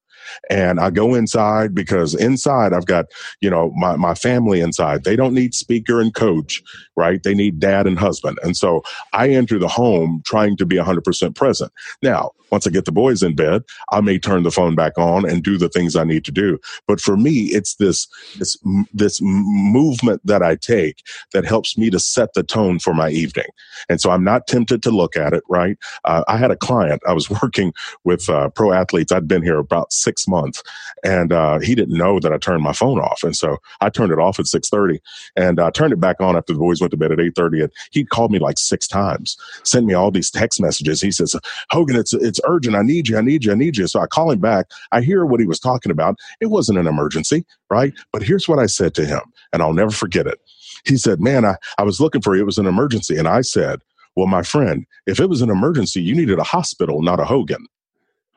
and 0.49 0.79
I 0.79 0.89
go 0.89 1.15
inside 1.15 1.73
because 1.73 2.15
inside 2.15 2.73
I've 2.73 2.85
got, 2.85 3.05
you 3.41 3.49
know, 3.49 3.71
my, 3.75 3.95
my 3.95 4.13
family 4.13 4.61
inside. 4.61 5.03
They 5.03 5.15
don't 5.15 5.33
need 5.33 5.53
speaker 5.53 5.99
and 6.01 6.13
coach, 6.13 6.61
right? 6.95 7.21
They 7.23 7.33
need 7.33 7.59
dad 7.59 7.87
and 7.87 7.97
husband. 7.97 8.39
And 8.43 8.55
so 8.55 8.83
I 9.13 9.29
enter 9.29 9.59
the 9.59 9.67
home 9.67 10.21
trying 10.25 10.57
to 10.57 10.65
be 10.65 10.75
100% 10.75 11.35
present. 11.35 11.71
Now, 12.01 12.31
once 12.53 12.67
I 12.67 12.69
get 12.69 12.85
the 12.85 12.91
boys 12.91 13.23
in 13.23 13.35
bed, 13.35 13.63
I 13.91 13.99
may 14.01 14.19
turn 14.19 14.43
the 14.43 14.51
phone 14.51 14.75
back 14.75 14.95
on 14.97 15.27
and 15.27 15.41
do 15.41 15.57
the 15.57 15.69
things 15.69 15.95
I 15.95 16.03
need 16.03 16.23
to 16.25 16.31
do. 16.31 16.59
But 16.87 17.01
for 17.01 17.17
me, 17.17 17.45
it's 17.45 17.75
this, 17.75 18.07
this, 18.37 18.55
this 18.93 19.19
movement 19.23 20.21
that 20.25 20.43
I 20.43 20.55
take 20.55 21.03
that 21.33 21.45
helps 21.45 21.79
me 21.79 21.89
to 21.89 21.99
set 21.99 22.35
the 22.35 22.43
tone 22.43 22.77
for 22.77 22.93
my 22.93 23.09
evening. 23.09 23.47
And 23.89 23.99
so 23.99 24.11
I'm 24.11 24.23
not 24.23 24.45
tempted 24.45 24.83
to 24.83 24.91
look 24.91 25.17
at 25.17 25.33
it, 25.33 25.41
right? 25.49 25.77
Uh, 26.05 26.23
I 26.27 26.37
had 26.37 26.51
a 26.51 26.55
client, 26.55 27.01
I 27.07 27.13
was 27.13 27.27
working 27.41 27.73
with 28.03 28.29
uh, 28.29 28.49
pro 28.49 28.71
athletes. 28.71 29.11
I'd 29.11 29.27
been 29.27 29.41
here 29.41 29.57
about 29.57 29.91
six 29.91 30.22
months 30.27 30.63
and 31.03 31.33
uh, 31.33 31.59
he 31.59 31.75
didn't 31.75 31.97
know 31.97 32.19
that 32.19 32.31
I 32.31 32.37
turned 32.37 32.63
my 32.63 32.73
phone 32.73 32.99
off. 32.99 33.23
And 33.23 33.35
so 33.35 33.57
I 33.81 33.89
turned 33.89 34.11
it 34.11 34.19
off 34.19 34.39
at 34.39 34.47
630 34.47 35.01
and 35.35 35.59
I 35.59 35.69
turned 35.69 35.93
it 35.93 35.99
back 35.99 36.21
on 36.21 36.35
after 36.35 36.53
the 36.53 36.59
boys 36.59 36.79
went 36.81 36.91
to 36.91 36.97
bed 36.97 37.11
at 37.11 37.19
830. 37.19 37.61
And 37.63 37.71
he 37.91 38.05
called 38.05 38.31
me 38.31 38.39
like 38.39 38.57
six 38.57 38.87
times, 38.87 39.37
sent 39.63 39.85
me 39.85 39.93
all 39.93 40.11
these 40.11 40.31
text 40.31 40.61
messages. 40.61 41.01
He 41.01 41.11
says, 41.11 41.35
Hogan, 41.71 41.95
it's, 41.95 42.13
it's 42.13 42.39
urgent. 42.45 42.75
I 42.75 42.83
need 42.83 43.07
you. 43.09 43.17
I 43.17 43.21
need 43.21 43.43
you. 43.43 43.51
I 43.51 43.55
need 43.55 43.77
you. 43.77 43.87
So 43.87 43.99
I 43.99 44.07
call 44.07 44.31
him 44.31 44.39
back. 44.39 44.67
I 44.91 45.01
hear 45.01 45.25
what 45.25 45.39
he 45.39 45.45
was 45.45 45.59
talking 45.59 45.91
about. 45.91 46.17
It 46.39 46.47
wasn't 46.47 46.79
an 46.79 46.87
emergency, 46.87 47.45
right? 47.69 47.93
But 48.11 48.23
here's 48.23 48.47
what 48.47 48.59
I 48.59 48.65
said 48.65 48.93
to 48.95 49.05
him, 49.05 49.21
and 49.51 49.61
I'll 49.61 49.73
never 49.73 49.91
forget 49.91 50.27
it. 50.27 50.39
He 50.85 50.97
said, 50.97 51.19
Man, 51.21 51.45
I, 51.45 51.55
I 51.77 51.83
was 51.83 51.99
looking 51.99 52.21
for 52.21 52.35
you. 52.35 52.41
It 52.41 52.45
was 52.45 52.57
an 52.57 52.65
emergency. 52.65 53.17
And 53.17 53.27
I 53.27 53.41
said, 53.41 53.81
Well, 54.15 54.27
my 54.27 54.43
friend, 54.43 54.85
if 55.05 55.19
it 55.19 55.29
was 55.29 55.41
an 55.41 55.49
emergency, 55.49 56.01
you 56.01 56.15
needed 56.15 56.39
a 56.39 56.43
hospital, 56.43 57.01
not 57.01 57.19
a 57.19 57.25
Hogan. 57.25 57.67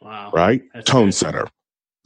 Wow. 0.01 0.31
Right? 0.33 0.62
That's 0.75 0.88
Tone 0.90 1.07
good. 1.07 1.14
center 1.14 1.49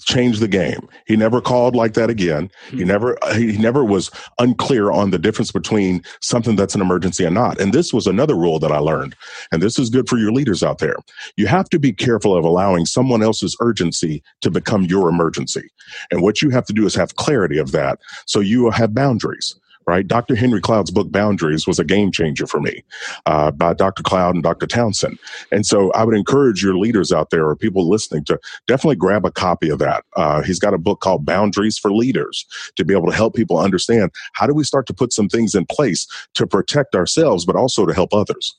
changed 0.05 0.41
the 0.41 0.49
game. 0.49 0.89
He 1.07 1.17
never 1.17 1.41
called 1.41 1.75
like 1.75 1.95
that 1.95 2.11
again. 2.11 2.51
He 2.71 2.83
hmm. 2.83 2.89
never 2.89 3.19
he 3.35 3.59
never 3.59 3.85
was 3.85 4.11
unclear 4.39 4.91
on 4.91 5.11
the 5.11 5.19
difference 5.19 5.53
between 5.53 6.03
something 6.21 6.57
that's 6.57 6.75
an 6.75 6.81
emergency 6.81 7.25
and 7.25 7.35
not. 7.35 7.61
And 7.61 7.73
this 7.73 7.93
was 7.93 8.07
another 8.07 8.35
rule 8.35 8.59
that 8.59 8.73
I 8.73 8.79
learned. 8.79 9.15
And 9.53 9.63
this 9.63 9.79
is 9.79 9.91
good 9.91 10.09
for 10.09 10.19
your 10.19 10.33
leaders 10.33 10.63
out 10.63 10.79
there. 10.79 10.97
You 11.37 11.47
have 11.47 11.69
to 11.71 11.79
be 11.79 11.93
careful 11.93 12.37
of 12.37 12.45
allowing 12.45 12.87
someone 12.87 13.23
else's 13.23 13.57
urgency 13.61 14.23
to 14.41 14.51
become 14.51 14.85
your 14.85 15.09
emergency. 15.09 15.69
And 16.11 16.23
what 16.23 16.43
you 16.43 16.51
have 16.51 16.67
to 16.67 16.73
do 16.73 16.87
is 16.87 16.95
have 16.95 17.17
clarity 17.17 17.59
of 17.59 17.73
that 17.73 17.99
so 18.27 18.41
you 18.41 18.71
have 18.71 18.95
boundaries 18.95 19.57
right? 19.91 20.07
Dr. 20.07 20.37
Henry 20.37 20.61
Cloud's 20.61 20.93
book 20.93 21.11
Boundaries 21.11 21.67
was 21.67 21.81
a 21.81 21.85
game 21.85 22.13
changer 22.13 22.47
for 22.47 22.61
me 22.61 22.85
uh, 23.27 23.51
by 23.51 23.75
Dr. 23.75 24.05
Cloud 24.05 24.37
and 24.37 24.45
Dr. 24.45 24.69
Townsend. 24.69 25.19
And 25.51 25.67
so 25.67 25.91
I 25.93 26.05
would 26.05 26.15
encourage 26.15 26.63
your 26.63 26.79
leaders 26.79 27.11
out 27.11 27.31
there 27.31 27.49
or 27.49 27.57
people 27.57 27.89
listening 27.89 28.25
to 28.27 28.39
definitely 28.69 28.95
grab 28.95 29.27
a 29.27 29.33
copy 29.33 29.69
of 29.69 29.81
that. 29.81 30.05
Uh, 30.15 30.43
he's 30.43 30.61
got 30.61 30.75
a 30.75 30.79
book 30.79 31.01
called 31.01 31.27
Boundaries 31.27 31.77
for 31.77 31.91
Leaders 31.91 32.47
to 32.77 32.85
be 32.85 32.95
able 32.95 33.09
to 33.09 33.17
help 33.17 33.35
people 33.35 33.59
understand 33.59 34.13
how 34.35 34.47
do 34.47 34.55
we 34.55 34.63
start 34.63 34.87
to 34.87 34.95
put 34.95 35.13
some 35.13 35.29
things 35.29 35.57
in 35.57 35.67
place 35.67 36.07
to 36.35 36.47
protect 36.47 36.95
ourselves, 36.95 37.45
but 37.45 37.57
also 37.57 37.85
to 37.85 37.93
help 37.93 38.15
others. 38.15 38.57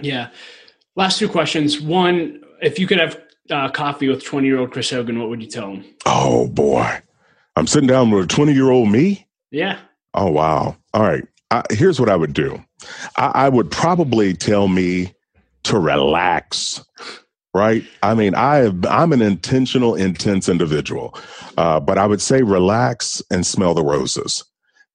Yeah. 0.00 0.28
Last 0.94 1.18
two 1.18 1.28
questions. 1.28 1.80
One, 1.80 2.44
if 2.62 2.78
you 2.78 2.86
could 2.86 3.00
have 3.00 3.20
uh, 3.50 3.70
coffee 3.70 4.08
with 4.08 4.24
20 4.24 4.46
year 4.46 4.58
old 4.60 4.70
Chris 4.70 4.90
Hogan, 4.90 5.18
what 5.18 5.30
would 5.30 5.42
you 5.42 5.48
tell 5.48 5.72
him? 5.72 5.84
Oh, 6.06 6.46
boy. 6.46 7.00
I'm 7.56 7.66
sitting 7.66 7.88
down 7.88 8.12
with 8.12 8.24
a 8.24 8.28
20 8.28 8.52
year 8.52 8.70
old 8.70 8.88
me? 8.88 9.26
Yeah. 9.50 9.80
Oh, 10.14 10.30
wow. 10.30 10.76
All 10.94 11.02
right. 11.02 11.24
I, 11.50 11.62
here's 11.70 11.98
what 11.98 12.08
I 12.08 12.16
would 12.16 12.34
do 12.34 12.62
I, 13.16 13.32
I 13.34 13.48
would 13.48 13.70
probably 13.70 14.34
tell 14.34 14.68
me 14.68 15.14
to 15.64 15.78
relax 15.78 16.84
right? 17.54 17.82
I 18.02 18.14
mean, 18.14 18.34
I 18.34 18.56
have, 18.56 18.86
I'm 18.86 19.12
an 19.12 19.22
intentional, 19.22 19.94
intense 19.94 20.48
individual, 20.48 21.18
uh, 21.56 21.80
but 21.80 21.98
I 21.98 22.06
would 22.06 22.20
say 22.20 22.42
relax 22.42 23.22
and 23.30 23.46
smell 23.46 23.74
the 23.74 23.82
roses. 23.82 24.44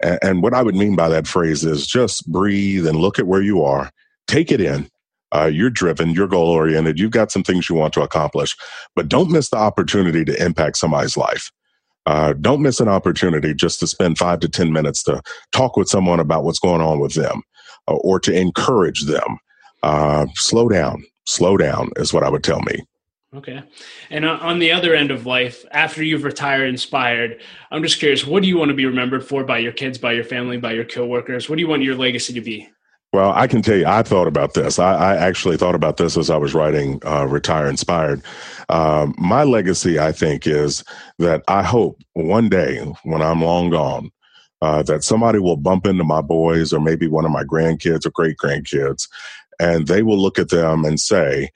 And, 0.02 0.20
and, 0.22 0.44
what 0.44 0.54
I 0.54 0.62
would 0.62 0.76
mean 0.76 0.96
by 0.96 1.10
that 1.10 1.28
phrase 1.28 1.66
is 1.66 1.88
just 1.88 2.32
breathe 2.32 2.88
and 2.88 3.00
look 3.00 3.20
at 3.20 3.28
where 3.28 3.42
you 3.42 3.64
are, 3.64 3.92
take 4.28 4.52
it 4.52 4.62
in. 4.62 4.88
Uh, 5.36 5.46
you're 5.46 5.72
driven, 5.72 6.12
you're 6.12 6.28
goal 6.28 6.48
oriented, 6.48 7.00
you've 7.00 7.12
got 7.12 7.32
some 7.32 7.44
things 7.44 7.68
you 7.68 7.76
want 7.76 7.92
to 7.92 8.04
accomplish, 8.04 8.56
but 8.96 9.10
don't 9.10 9.32
miss 9.32 9.50
the 9.50 9.58
opportunity 9.58 10.24
to 10.24 10.46
impact 10.46 10.78
somebody's 10.78 11.18
life. 11.18 11.52
Uh, 12.06 12.34
don't 12.34 12.62
miss 12.62 12.80
an 12.80 12.88
opportunity 12.88 13.54
just 13.54 13.80
to 13.80 13.88
spend 13.88 14.18
five 14.18 14.40
to 14.42 14.50
10 14.50 14.74
minutes 14.74 15.04
to 15.04 15.22
talk 15.52 15.78
with 15.78 15.88
someone 15.88 16.20
about 16.20 16.44
what's 16.44 16.60
going 16.60 16.82
on 16.82 17.00
with 17.00 17.14
them 17.14 17.42
uh, 17.88 17.96
or 17.96 18.20
to 18.20 18.34
encourage 18.34 19.06
them. 19.06 19.38
Uh, 19.84 20.26
slow 20.36 20.68
down, 20.70 21.04
slow 21.26 21.58
down 21.58 21.90
is 21.98 22.14
what 22.14 22.24
I 22.24 22.30
would 22.30 22.44
tell 22.44 22.62
me. 22.62 22.86
Okay. 23.36 23.64
And 24.12 24.26
on 24.26 24.60
the 24.60 24.72
other 24.72 24.94
end 24.94 25.10
of 25.10 25.26
life, 25.26 25.66
after 25.72 26.04
you've 26.04 26.24
retired 26.24 26.70
inspired, 26.70 27.42
I'm 27.72 27.82
just 27.82 27.98
curious, 27.98 28.28
what 28.28 28.44
do 28.44 28.48
you 28.48 28.58
want 28.58 28.70
to 28.70 28.76
be 28.76 28.86
remembered 28.86 29.26
for 29.26 29.44
by 29.44 29.58
your 29.58 29.72
kids, 29.72 29.98
by 29.98 30.14
your 30.14 30.24
family, 30.24 30.58
by 30.58 30.74
your 30.74 30.86
coworkers? 30.86 31.50
What 31.50 31.56
do 31.56 31.62
you 31.62 31.68
want 31.68 31.82
your 31.82 31.96
legacy 31.96 32.34
to 32.34 32.42
be? 32.42 32.70
Well, 33.14 33.32
I 33.36 33.48
can 33.48 33.62
tell 33.62 33.78
you, 33.78 33.86
I 33.88 34.04
thought 34.04 34.28
about 34.28 34.56
this. 34.56 34.80
I, 34.80 34.96
I 34.96 35.18
actually 35.18 35.58
thought 35.58 35.76
about 35.76 35.98
this 35.98 36.18
as 36.18 36.32
I 36.32 36.38
was 36.38 36.56
writing 36.56 37.00
uh, 37.06 37.28
Retire 37.28 37.68
Inspired. 37.68 38.24
Um, 38.70 39.16
my 39.20 39.44
legacy, 39.44 40.00
I 40.00 40.14
think, 40.14 40.48
is 40.48 40.84
that 41.20 41.44
I 41.48 41.64
hope 41.64 42.02
one 42.14 42.50
day 42.50 42.80
when 43.04 43.22
I'm 43.22 43.42
long 43.44 43.72
gone, 43.72 44.12
uh, 44.64 44.84
that 44.84 45.04
somebody 45.04 45.40
will 45.40 45.58
bump 45.58 45.88
into 45.88 46.04
my 46.06 46.22
boys 46.22 46.74
or 46.74 46.82
maybe 46.82 47.08
one 47.08 47.26
of 47.26 47.32
my 47.32 47.46
grandkids 47.46 48.06
or 48.06 48.12
great 48.12 48.38
grandkids, 48.38 49.08
and 49.60 49.88
they 49.88 50.04
will 50.04 50.20
look 50.20 50.40
at 50.40 50.50
them 50.50 50.86
and 50.86 51.00
say, 51.00 51.50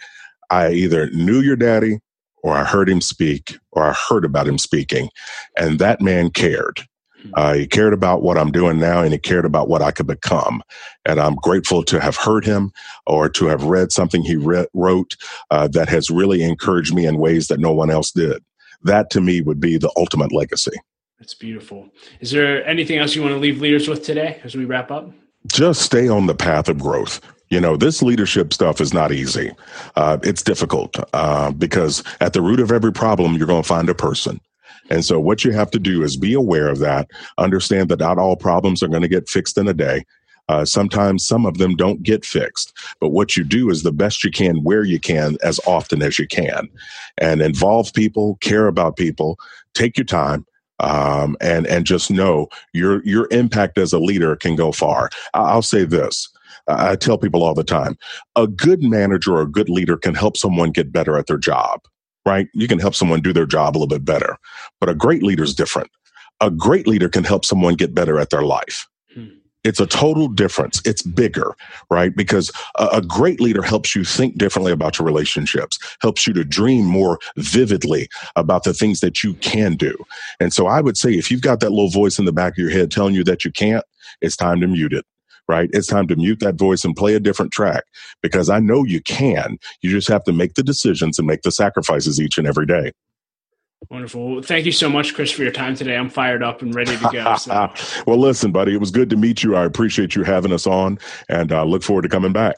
I 0.52 0.72
either 0.72 1.10
knew 1.12 1.42
your 1.42 1.58
daddy 1.58 2.00
or 2.44 2.54
I 2.54 2.66
heard 2.66 2.90
him 2.90 3.02
speak 3.02 3.58
or 3.72 3.84
I 3.84 3.94
heard 4.10 4.26
about 4.26 4.48
him 4.48 4.60
speaking, 4.60 5.10
and 5.58 5.80
that 5.80 6.02
man 6.02 6.32
cared. 6.32 6.88
Uh, 7.34 7.54
he 7.54 7.68
cared 7.68 7.94
about 7.94 8.22
what 8.22 8.38
I'm 8.38 8.52
doing 8.52 8.80
now 8.80 9.02
and 9.02 9.12
he 9.12 9.20
cared 9.20 9.46
about 9.46 9.68
what 9.68 9.82
I 9.82 9.92
could 9.92 10.08
become. 10.08 10.62
And 11.06 11.20
I'm 11.20 11.36
grateful 11.36 11.84
to 11.84 12.00
have 12.00 12.16
heard 12.16 12.46
him 12.46 12.72
or 13.06 13.30
to 13.30 13.46
have 13.48 13.64
read 13.64 13.92
something 13.92 14.24
he 14.24 14.36
re- 14.36 14.68
wrote 14.74 15.16
uh, 15.52 15.68
that 15.70 15.90
has 15.90 16.10
really 16.10 16.44
encouraged 16.44 16.94
me 16.94 17.06
in 17.06 17.18
ways 17.18 17.48
that 17.48 17.60
no 17.60 17.72
one 17.72 17.90
else 17.90 18.12
did. 18.12 18.44
That 18.84 19.10
to 19.12 19.22
me 19.22 19.42
would 19.42 19.60
be 19.60 19.78
the 19.78 19.92
ultimate 19.98 20.32
legacy. 20.32 20.78
That's 21.20 21.34
beautiful. 21.34 21.90
Is 22.20 22.32
there 22.32 22.66
anything 22.68 23.00
else 23.00 23.16
you 23.16 23.24
want 23.24 23.34
to 23.34 23.40
leave 23.40 23.60
leaders 23.60 23.88
with 23.88 24.04
today 24.04 24.40
as 24.44 24.56
we 24.56 24.66
wrap 24.66 24.92
up? 24.92 25.12
Just 25.48 25.82
stay 25.82 26.08
on 26.08 26.28
the 26.28 26.36
path 26.36 26.70
of 26.70 26.80
growth. 26.80 27.22
You 27.50 27.62
know, 27.62 27.78
this 27.78 28.02
leadership 28.02 28.54
stuff 28.54 28.82
is 28.82 28.94
not 28.94 29.12
easy. 29.12 29.52
Uh, 29.96 30.18
it's 30.22 30.44
difficult 30.44 30.98
uh, 31.14 31.52
because 31.52 32.04
at 32.20 32.34
the 32.34 32.42
root 32.42 32.60
of 32.60 32.72
every 32.72 32.92
problem, 32.92 33.36
you're 33.36 33.48
going 33.48 33.64
to 33.64 33.68
find 33.68 33.90
a 33.90 33.96
person. 33.96 34.42
And 34.90 35.04
so 35.04 35.20
what 35.20 35.44
you 35.44 35.52
have 35.52 35.72
to 35.72 35.80
do 35.80 36.04
is 36.04 36.18
be 36.18 36.34
aware 36.34 36.68
of 36.68 36.80
that, 36.80 37.10
understand 37.38 37.90
that 37.90 38.00
not 38.00 38.18
all 38.18 38.36
problems 38.36 38.82
are 38.82 38.88
going 38.88 39.02
to 39.02 39.08
get 39.08 39.30
fixed 39.30 39.58
in 39.58 39.68
a 39.68 39.74
day. 39.74 40.06
Uh, 40.50 40.64
sometimes 40.64 41.28
some 41.28 41.46
of 41.46 41.58
them 41.58 41.76
don't 41.76 42.04
get 42.04 42.24
fixed, 42.24 42.74
but 43.02 43.10
what 43.10 43.36
you 43.36 43.44
do 43.44 43.70
is 43.70 43.84
the 43.84 43.92
best 43.92 44.24
you 44.24 44.32
can 44.32 44.64
where 44.64 44.84
you 44.84 45.00
can 45.00 45.38
as 45.44 45.60
often 45.68 46.02
as 46.02 46.18
you 46.18 46.26
can 46.26 46.70
and 47.18 47.42
involve 47.42 47.94
people, 47.94 48.38
care 48.40 48.68
about 48.68 48.96
people, 48.96 49.38
take 49.74 49.98
your 49.98 50.06
time. 50.06 50.46
Um, 50.80 51.36
and 51.42 51.66
and 51.66 51.88
just 51.88 52.12
know 52.12 52.50
your 52.72 53.04
your 53.04 53.28
impact 53.32 53.80
as 53.80 53.94
a 53.94 54.00
leader 54.00 54.36
can 54.36 54.56
go 54.56 54.72
far. 54.72 55.10
I'll 55.34 55.64
say 55.64 55.86
this: 55.86 56.30
I 56.68 56.96
tell 56.96 57.18
people 57.18 57.44
all 57.44 57.56
the 57.56 57.64
time, 57.64 57.98
a 58.36 58.46
good 58.46 58.84
manager 58.84 59.38
or 59.38 59.42
a 59.42 59.48
good 59.48 59.70
leader 59.70 59.98
can 59.98 60.14
help 60.14 60.38
someone 60.38 60.70
get 60.70 60.92
better 60.92 61.18
at 61.18 61.26
their 61.26 61.40
job 61.40 61.82
right? 62.28 62.50
You 62.54 62.68
can 62.68 62.78
help 62.78 62.94
someone 62.94 63.22
do 63.22 63.32
their 63.32 63.46
job 63.46 63.76
a 63.76 63.78
little 63.80 63.88
bit 63.88 64.04
better. 64.04 64.38
But 64.80 64.90
a 64.90 64.94
great 64.94 65.24
leader 65.24 65.44
is 65.44 65.56
different. 65.56 65.90
A 66.42 66.52
great 66.52 66.86
leader 66.86 67.08
can 67.08 67.24
help 67.24 67.46
someone 67.46 67.76
get 67.76 67.96
better 67.96 68.20
at 68.20 68.30
their 68.30 68.44
life. 68.44 68.86
Hmm. 69.14 69.28
It's 69.64 69.80
a 69.80 69.88
total 69.88 70.28
difference. 70.28 70.82
It's 70.86 71.02
bigger, 71.02 71.56
right? 71.90 72.16
Because 72.16 72.52
a, 72.78 72.88
a, 72.94 73.02
great 73.02 73.40
leader 73.40 73.62
helps 73.62 73.96
you 73.96 74.04
think 74.04 74.38
differently 74.38 74.72
about 74.72 75.00
your 75.00 75.06
relationships, 75.06 75.80
helps 76.02 76.28
you 76.28 76.34
to 76.34 76.44
dream 76.44 76.86
more 76.86 77.18
vividly 77.38 78.10
about 78.36 78.66
the 78.66 78.74
things 78.74 79.00
that 79.00 79.24
you 79.24 79.34
can 79.36 79.76
do. 79.76 79.96
And 80.40 80.54
so 80.54 80.68
I 80.68 80.82
would 80.82 80.98
say 80.98 81.14
if 81.14 81.32
you've 81.32 81.42
got 81.42 81.62
that 81.62 81.72
little 81.72 81.90
voice 81.90 82.20
in 82.20 82.26
the 82.26 82.34
back 82.34 82.54
of 82.54 82.58
your 82.60 82.70
head 82.70 82.92
telling 82.92 83.16
you 83.16 83.24
that 83.24 83.46
you 83.46 83.52
can't, 83.52 83.86
it's 84.22 84.36
time 84.36 84.60
to 84.62 84.68
mute 84.68 84.94
it 84.94 85.06
right? 85.48 85.70
It's 85.74 85.88
time 85.88 86.08
to 86.08 86.16
mute 86.16 86.40
that 86.40 86.56
voice 86.56 86.84
and 86.84 86.96
play 86.96 87.16
a 87.16 87.20
different 87.20 87.52
track 87.52 87.84
because 88.22 88.50
I 88.50 88.60
know 88.60 88.84
you 88.84 89.02
can. 89.02 89.58
You 89.82 89.92
just 89.92 90.08
have 90.08 90.24
to 90.26 90.34
make 90.34 90.56
the 90.56 90.64
decisions 90.64 91.18
and 91.18 91.28
make 91.28 91.42
the 91.42 91.52
sacrifices 91.52 92.20
each 92.20 92.38
and 92.38 92.48
every 92.48 92.66
day. 92.66 92.92
Wonderful. 93.90 94.42
thank 94.42 94.66
you 94.66 94.72
so 94.72 94.90
much, 94.90 95.14
Chris, 95.14 95.32
for 95.32 95.44
your 95.44 95.52
time 95.52 95.76
today. 95.76 95.96
I'm 95.96 96.10
fired 96.10 96.44
up 96.44 96.62
and 96.62 96.74
ready 96.74 96.98
to 96.98 97.10
go. 97.12 97.36
So. 97.38 97.72
well, 98.08 98.18
listen, 98.18 98.52
buddy, 98.52 98.74
it 98.74 98.80
was 98.80 98.92
good 98.92 99.10
to 99.12 99.16
meet 99.16 99.44
you. 99.44 99.56
I 99.56 99.66
appreciate 99.66 100.16
you 100.16 100.24
having 100.24 100.52
us 100.52 100.68
on 100.68 100.98
and 101.30 101.52
uh, 101.52 101.64
look 101.64 101.84
forward 101.84 102.02
to 102.02 102.10
coming 102.10 102.34
back. 102.34 102.56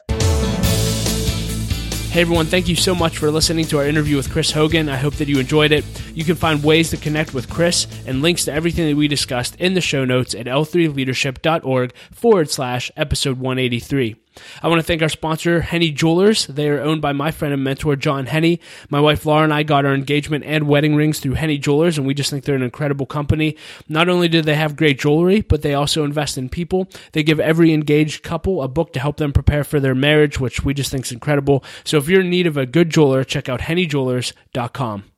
Hey 2.10 2.22
everyone, 2.22 2.46
thank 2.46 2.66
you 2.66 2.74
so 2.74 2.92
much 2.92 3.18
for 3.18 3.30
listening 3.30 3.66
to 3.66 3.78
our 3.78 3.86
interview 3.86 4.16
with 4.16 4.32
Chris 4.32 4.50
Hogan. 4.50 4.88
I 4.88 4.96
hope 4.96 5.14
that 5.14 5.28
you 5.28 5.38
enjoyed 5.38 5.70
it. 5.70 5.84
You 6.12 6.24
can 6.24 6.34
find 6.34 6.60
ways 6.60 6.90
to 6.90 6.96
connect 6.96 7.34
with 7.34 7.48
Chris 7.48 7.86
and 8.04 8.20
links 8.20 8.44
to 8.46 8.52
everything 8.52 8.88
that 8.88 8.96
we 8.96 9.06
discussed 9.06 9.54
in 9.60 9.74
the 9.74 9.80
show 9.80 10.04
notes 10.04 10.34
at 10.34 10.46
l3leadership.org 10.46 11.94
forward 12.10 12.50
slash 12.50 12.90
episode 12.96 13.38
183. 13.38 14.19
I 14.62 14.68
want 14.68 14.78
to 14.78 14.86
thank 14.86 15.02
our 15.02 15.08
sponsor, 15.08 15.60
Henne 15.60 15.94
Jewelers. 15.94 16.46
They 16.46 16.68
are 16.68 16.80
owned 16.80 17.02
by 17.02 17.12
my 17.12 17.30
friend 17.30 17.52
and 17.52 17.64
mentor, 17.64 17.96
John 17.96 18.26
Henne. 18.26 18.58
My 18.88 19.00
wife, 19.00 19.26
Laura, 19.26 19.44
and 19.44 19.52
I 19.52 19.62
got 19.62 19.84
our 19.84 19.94
engagement 19.94 20.44
and 20.44 20.68
wedding 20.68 20.94
rings 20.94 21.20
through 21.20 21.34
Henne 21.34 21.60
Jewelers, 21.60 21.98
and 21.98 22.06
we 22.06 22.14
just 22.14 22.30
think 22.30 22.44
they're 22.44 22.54
an 22.54 22.62
incredible 22.62 23.06
company. 23.06 23.56
Not 23.88 24.08
only 24.08 24.28
do 24.28 24.42
they 24.42 24.54
have 24.54 24.76
great 24.76 24.98
jewelry, 24.98 25.40
but 25.40 25.62
they 25.62 25.74
also 25.74 26.04
invest 26.04 26.38
in 26.38 26.48
people. 26.48 26.88
They 27.12 27.22
give 27.22 27.40
every 27.40 27.72
engaged 27.72 28.22
couple 28.22 28.62
a 28.62 28.68
book 28.68 28.92
to 28.92 29.00
help 29.00 29.16
them 29.16 29.32
prepare 29.32 29.64
for 29.64 29.80
their 29.80 29.94
marriage, 29.94 30.38
which 30.38 30.64
we 30.64 30.74
just 30.74 30.90
think 30.90 31.06
is 31.06 31.12
incredible. 31.12 31.64
So 31.84 31.98
if 31.98 32.08
you're 32.08 32.22
in 32.22 32.30
need 32.30 32.46
of 32.46 32.56
a 32.56 32.66
good 32.66 32.90
jeweler, 32.90 33.24
check 33.24 33.48
out 33.48 33.60
hennejewelers.com. 33.60 35.09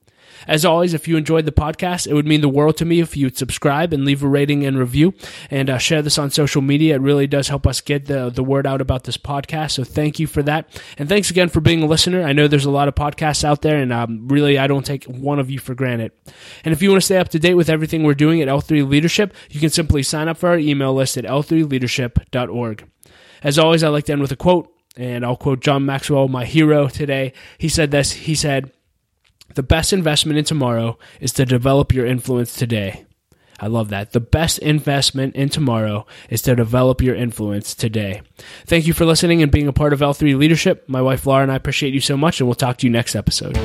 As 0.47 0.65
always, 0.65 0.95
if 0.95 1.07
you 1.09 1.17
enjoyed 1.17 1.45
the 1.45 1.53
podcast, 1.53 2.07
it 2.07 2.15
would 2.15 2.27
mean 2.27 2.41
the 2.41 2.49
world 2.49 2.77
to 2.79 2.85
me 2.85 3.01
if 3.01 3.17
you'd 3.17 3.37
subscribe 3.37 3.93
and 3.93 4.05
leave 4.05 4.23
a 4.23 4.29
rating 4.29 4.65
and 4.65 4.79
review 4.79 5.15
and 5.51 5.71
uh, 5.71 5.79
share 5.79 6.03
this 6.03 6.19
on 6.19 6.31
social 6.31 6.63
media. 6.63 6.97
It 6.97 7.01
really 7.01 7.27
does 7.27 7.49
help 7.49 7.67
us 7.67 7.81
get 7.81 8.07
the, 8.07 8.31
the 8.31 8.43
word 8.45 8.67
out 8.67 8.81
about 8.81 9.05
this 9.05 9.17
podcast. 9.17 9.73
So 9.73 9.85
thank 9.85 10.19
you 10.19 10.27
for 10.27 10.43
that. 10.43 10.69
And 10.99 11.09
thanks 11.09 11.31
again 11.31 11.49
for 11.49 11.61
being 11.61 11.83
a 11.83 11.87
listener. 11.87 12.23
I 12.23 12.33
know 12.33 12.49
there's 12.49 12.65
a 12.65 12.71
lot 12.71 12.89
of 12.89 12.95
podcasts 12.95 13.45
out 13.45 13.63
there, 13.63 13.79
and 13.79 13.93
um, 13.93 14.29
really, 14.29 14.59
I 14.59 14.67
don't 14.67 14.87
take 14.87 15.05
one 15.05 15.39
of 15.39 15.51
you 15.51 15.59
for 15.59 15.75
granted. 15.75 16.13
And 16.65 16.73
if 16.73 16.83
you 16.83 16.91
want 16.91 17.01
to 17.01 17.05
stay 17.05 17.19
up 17.19 17.29
to 17.31 17.39
date 17.39 17.55
with 17.55 17.71
everything 17.71 18.03
we're 18.03 18.15
doing 18.15 18.41
at 18.43 18.49
L3 18.49 18.89
Leadership, 18.89 19.35
you 19.51 19.61
can 19.61 19.71
simply 19.71 20.03
sign 20.03 20.29
up 20.29 20.39
for 20.39 20.49
our 20.49 20.59
email 20.59 20.95
list 20.95 21.17
at 21.17 21.25
l3leadership.org. 21.25 22.89
As 23.43 23.59
always, 23.59 23.83
I 23.83 23.89
like 23.89 24.05
to 24.05 24.13
end 24.13 24.23
with 24.23 24.33
a 24.33 24.37
quote, 24.37 24.73
and 24.97 25.25
I'll 25.25 25.37
quote 25.37 25.61
John 25.61 25.85
Maxwell, 25.85 26.29
my 26.29 26.45
hero 26.45 26.89
today. 26.89 27.33
He 27.59 27.69
said 27.69 27.91
this 27.91 28.13
He 28.13 28.35
said, 28.35 28.73
the 29.55 29.63
best 29.63 29.93
investment 29.93 30.39
in 30.39 30.45
tomorrow 30.45 30.99
is 31.21 31.33
to 31.35 31.45
develop 31.45 31.93
your 31.93 32.07
influence 32.07 32.55
today. 32.55 33.07
I 33.61 33.69
love 33.69 33.91
that. 33.91 34.11
The 34.11 34.21
best 34.21 34.59
investment 34.59 35.37
in 35.37 35.49
tomorrow 35.49 36.05
is 36.29 36.43
to 36.43 36.57
develop 36.57 37.01
your 37.01 37.15
influence 37.15 37.77
today. 37.77 38.23
Thank 38.67 38.89
you 38.89 38.93
for 38.93 39.05
listening 39.05 39.41
and 39.41 39.53
being 39.53 39.69
a 39.69 39.73
part 39.73 39.93
of 39.93 40.01
L3 40.01 40.37
Leadership. 40.37 40.89
My 40.89 41.01
wife 41.01 41.27
Laura 41.27 41.45
and 41.45 41.53
I 41.53 41.57
appreciate 41.57 41.95
you 41.95 42.01
so 42.01 42.17
much, 42.17 42.41
and 42.41 42.49
we'll 42.49 42.57
talk 42.57 42.79
to 42.79 42.87
you 42.87 42.91
next 42.91 43.15
episode. 43.15 43.57